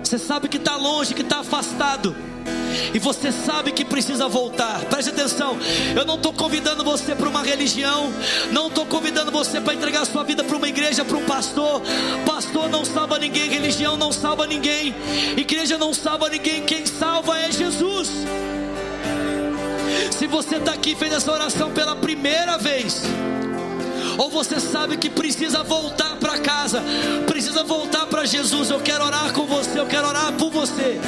[0.02, 2.16] você sabe que está longe, que está afastado.
[2.94, 4.80] E você sabe que precisa voltar.
[4.86, 5.58] Preste atenção.
[5.94, 8.10] Eu não estou convidando você para uma religião.
[8.52, 11.82] Não estou convidando você para entregar sua vida para uma igreja, para um pastor.
[12.24, 13.50] Pastor não salva ninguém.
[13.50, 14.94] Religião não salva ninguém.
[15.36, 16.64] Igreja não salva ninguém.
[16.64, 18.10] Quem salva é Jesus.
[20.10, 23.02] Se você está aqui e fez essa oração pela primeira vez
[24.18, 26.82] ou você sabe que precisa voltar para casa,
[27.24, 28.68] precisa voltar para Jesus.
[28.68, 30.98] Eu quero orar com você, eu quero orar por você.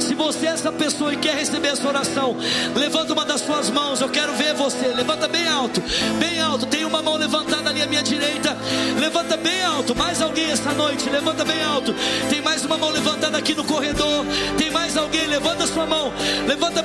[0.00, 2.36] Se você é essa pessoa e quer receber essa oração,
[2.76, 4.86] levanta uma das suas mãos, eu quero ver você.
[4.86, 5.82] Levanta bem alto,
[6.20, 6.64] bem alto.
[6.66, 8.56] Tem uma mão levantada ali à minha direita,
[9.00, 9.96] levanta bem alto.
[9.96, 11.92] Mais alguém essa noite, levanta bem alto.
[12.28, 14.24] Tem mais uma mão levantada aqui no corredor.
[14.56, 16.12] Tem mais alguém, levanta sua mão,
[16.46, 16.82] levanta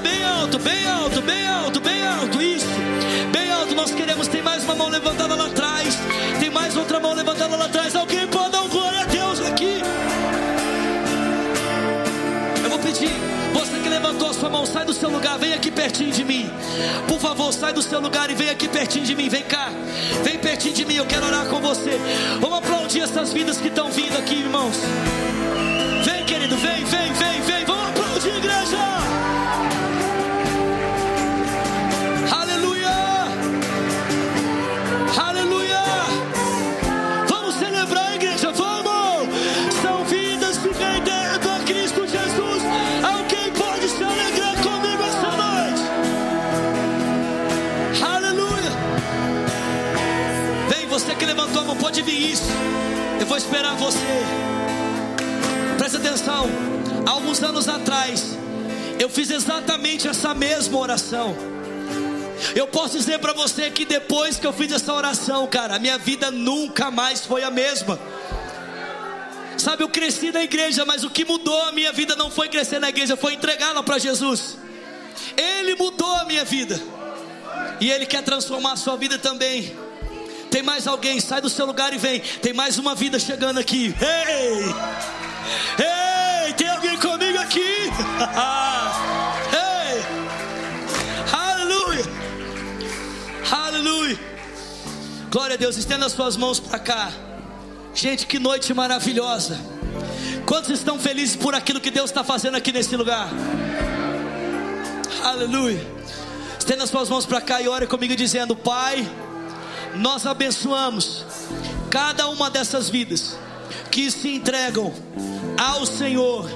[15.86, 16.50] pertinho de mim.
[17.08, 19.30] Por favor, sai do seu lugar e vem aqui pertinho de mim.
[19.30, 19.70] Vem cá,
[20.24, 22.00] vem pertinho de mim, eu quero orar com você.
[22.42, 24.78] Vamos aplaudir essas vidas que estão vindo aqui, irmãos.
[26.04, 27.66] Vem, querido, vem, vem, vem, vem.
[27.66, 29.05] Vamos aplaudir, igreja.
[51.76, 52.50] Pode vir isso.
[53.20, 54.00] Eu vou esperar você.
[55.78, 56.48] Presta atenção.
[57.06, 58.38] Há alguns anos atrás,
[59.00, 61.36] eu fiz exatamente essa mesma oração.
[62.56, 65.98] Eu posso dizer para você que depois que eu fiz essa oração, cara, a minha
[65.98, 68.00] vida nunca mais foi a mesma.
[69.58, 72.80] Sabe, eu cresci na igreja, mas o que mudou a minha vida não foi crescer
[72.80, 74.58] na igreja, foi entregá-la para Jesus.
[75.38, 76.80] Ele mudou a minha vida.
[77.80, 79.76] E Ele quer transformar a sua vida também.
[80.56, 82.22] Tem mais alguém, sai do seu lugar e vem.
[82.22, 83.94] Tem mais uma vida chegando aqui.
[84.00, 84.64] Ei!
[85.86, 86.54] Ei!
[86.54, 87.60] Tem alguém comigo aqui?
[89.52, 90.02] Ei!
[91.34, 92.06] Aleluia!
[93.52, 94.18] Aleluia!
[95.30, 97.12] Glória a Deus, estenda as suas mãos para cá.
[97.94, 99.60] Gente, que noite maravilhosa.
[100.46, 103.28] Quantos estão felizes por aquilo que Deus está fazendo aqui nesse lugar?
[105.22, 105.86] Aleluia.
[106.58, 109.06] Estenda as suas mãos para cá e ore comigo dizendo: Pai,
[109.98, 111.26] nós abençoamos
[111.90, 113.38] cada uma dessas vidas
[113.92, 114.94] que se entregam
[115.58, 116.50] ao Senhor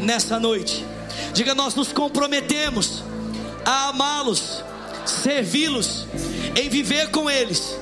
[0.00, 0.84] nessa noite.
[1.32, 3.04] Diga, nós nos comprometemos
[3.64, 4.64] a amá-los,
[5.06, 6.06] servi-los,
[6.60, 7.76] em viver com eles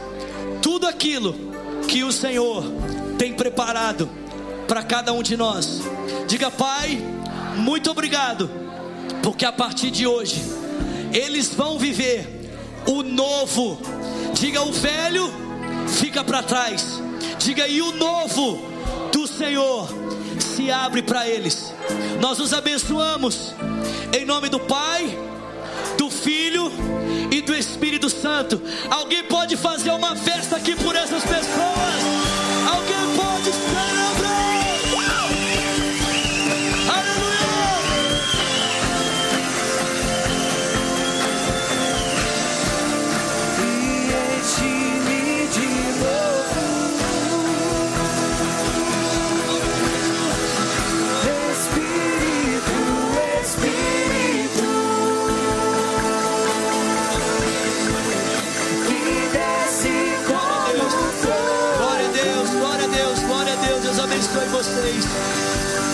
[0.60, 1.34] tudo aquilo
[1.86, 2.64] que o Senhor
[3.16, 4.08] tem preparado
[4.66, 5.80] para cada um de nós.
[6.26, 7.00] Diga, Pai,
[7.56, 8.50] muito obrigado,
[9.22, 10.42] porque a partir de hoje
[11.12, 12.52] eles vão viver
[12.86, 13.80] o novo.
[14.38, 15.32] Diga, o velho
[15.88, 17.02] fica para trás.
[17.38, 18.62] Diga, e o novo
[19.12, 19.88] do Senhor
[20.38, 21.74] se abre para eles.
[22.20, 23.52] Nós os abençoamos
[24.16, 25.18] em nome do Pai,
[25.96, 26.70] do Filho
[27.32, 28.62] e do Espírito Santo.
[28.88, 31.98] Alguém pode fazer uma festa aqui por essas pessoas?
[32.72, 34.47] Alguém pode celebrar?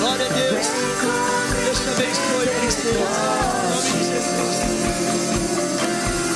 [0.04, 0.66] Glória a Deus.
[1.64, 2.84] Deus te abençoe, Jesus.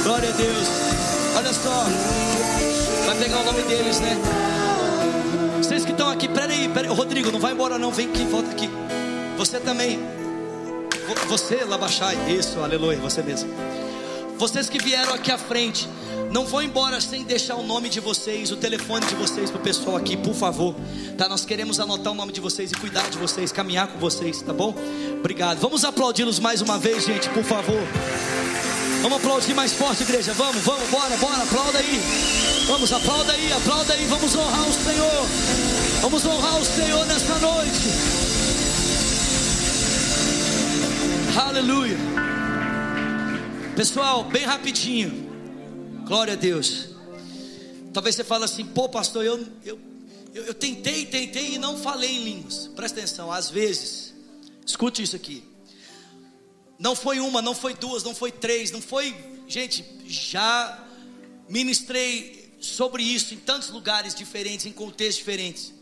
[0.04, 0.68] Glória a Deus.
[1.36, 1.84] Olha só.
[3.06, 4.16] Vai pegar o nome deles, né?
[5.58, 6.88] Vocês que estão aqui, peraí, peraí.
[6.90, 7.90] Rodrigo, não vai embora não.
[7.92, 8.70] Vem aqui, volta aqui.
[9.36, 9.98] Você também.
[11.06, 12.16] Vo- Você, Labachai.
[12.26, 13.50] Isso, aleluia, você mesmo.
[14.38, 15.88] Vocês que vieram aqui à frente,
[16.30, 19.62] não vão embora sem deixar o nome de vocês, o telefone de vocês para o
[19.62, 20.76] pessoal aqui, por favor.
[21.16, 21.28] Tá?
[21.28, 24.52] Nós queremos anotar o nome de vocês e cuidar de vocês, caminhar com vocês, tá
[24.52, 24.72] bom?
[25.18, 25.58] Obrigado.
[25.58, 27.82] Vamos aplaudi-los mais uma vez, gente, por favor.
[29.02, 30.32] Vamos aplaudir mais forte, igreja.
[30.34, 32.00] Vamos, vamos, bora, bora, aplauda aí.
[32.68, 34.04] Vamos, aplauda aí, aplauda aí.
[34.06, 35.26] Vamos honrar o Senhor.
[36.00, 37.88] Vamos honrar o Senhor nessa noite.
[41.36, 42.17] Aleluia.
[43.78, 45.30] Pessoal, bem rapidinho.
[46.04, 46.88] Glória a Deus.
[47.92, 49.78] Talvez você fale assim, pô, pastor, eu, eu,
[50.34, 52.66] eu, eu tentei, tentei e não falei em línguas.
[52.74, 54.12] Presta atenção, às vezes,
[54.66, 55.44] escute isso aqui.
[56.76, 59.14] Não foi uma, não foi duas, não foi três, não foi.
[59.46, 60.84] Gente, já
[61.48, 65.72] ministrei sobre isso em tantos lugares diferentes, em contextos diferentes.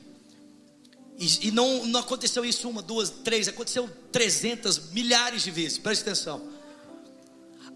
[1.18, 5.78] E, e não, não aconteceu isso uma, duas, três, aconteceu trezentas, milhares de vezes.
[5.78, 6.55] Preste atenção.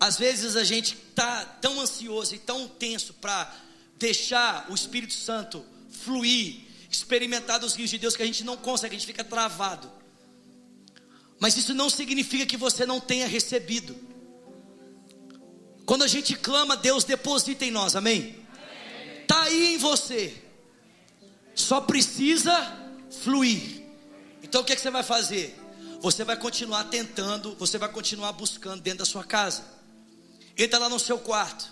[0.01, 3.55] Às vezes a gente está tão ansioso e tão tenso para
[3.98, 8.97] deixar o Espírito Santo fluir, experimentar dos rios de Deus que a gente não consegue,
[8.97, 9.93] a gente fica travado.
[11.39, 13.94] Mas isso não significa que você não tenha recebido.
[15.85, 18.36] Quando a gente clama, Deus deposita em nós, amém?
[19.20, 20.35] Está aí em você,
[21.55, 22.55] só precisa
[23.22, 23.82] fluir.
[24.43, 25.59] Então o que, é que você vai fazer?
[26.01, 29.80] Você vai continuar tentando, você vai continuar buscando dentro da sua casa.
[30.62, 31.70] Entra lá no seu quarto.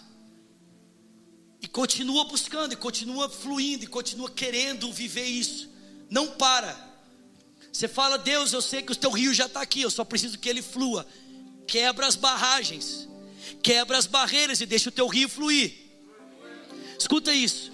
[1.60, 5.69] E continua buscando, e continua fluindo, e continua querendo viver isso.
[6.09, 6.89] Não para.
[7.73, 10.39] Você fala, Deus, eu sei que o teu rio já está aqui, eu só preciso
[10.39, 11.06] que ele flua.
[11.66, 13.06] Quebra as barragens,
[13.62, 15.74] quebra as barreiras e deixa o teu rio fluir.
[16.98, 17.70] Escuta isso.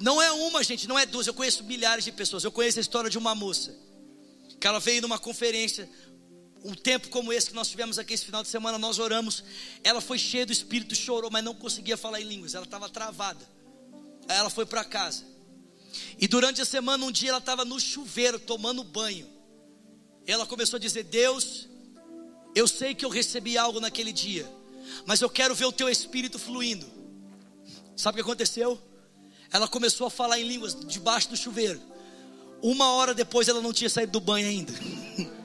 [0.00, 1.26] Não é uma, gente, não é duas.
[1.26, 2.44] Eu conheço milhares de pessoas.
[2.44, 3.76] Eu conheço a história de uma moça
[4.58, 5.88] que ela veio numa conferência
[6.64, 9.44] um tempo como esse que nós tivemos aqui esse final de semana, nós oramos.
[9.84, 13.46] Ela foi cheia do Espírito, chorou, mas não conseguia falar em línguas, ela estava travada.
[14.26, 15.24] Aí ela foi para casa.
[16.18, 19.28] E durante a semana, um dia, ela estava no chuveiro tomando banho.
[20.26, 21.68] Ela começou a dizer: Deus,
[22.54, 24.50] eu sei que eu recebi algo naquele dia,
[25.04, 26.86] mas eu quero ver o teu Espírito fluindo.
[27.94, 28.80] Sabe o que aconteceu?
[29.52, 31.80] Ela começou a falar em línguas debaixo do chuveiro.
[32.62, 34.72] Uma hora depois, ela não tinha saído do banho ainda.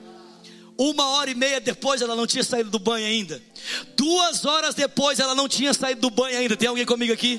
[0.80, 3.42] Uma hora e meia depois ela não tinha saído do banho ainda.
[3.94, 6.56] Duas horas depois ela não tinha saído do banho ainda.
[6.56, 7.38] Tem alguém comigo aqui?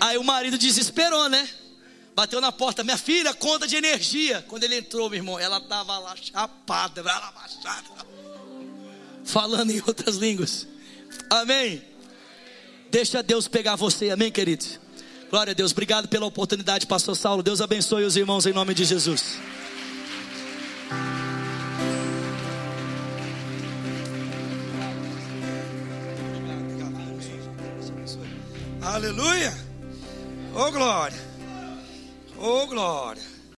[0.00, 1.48] Aí o marido desesperou, né?
[2.12, 4.44] Bateu na porta, minha filha, conta de energia.
[4.48, 7.34] Quando ele entrou, meu irmão, ela estava lá chapada, ela
[9.24, 10.66] falando em outras línguas.
[11.30, 11.80] Amém.
[12.90, 14.80] Deixa Deus pegar você, amém, queridos.
[15.30, 17.44] Glória a Deus, obrigado pela oportunidade, Pastor Saulo.
[17.44, 19.38] Deus abençoe os irmãos em nome de Jesus.
[28.86, 29.52] Aleluia.
[30.54, 31.18] Oh glória.
[32.38, 33.35] Oh glória.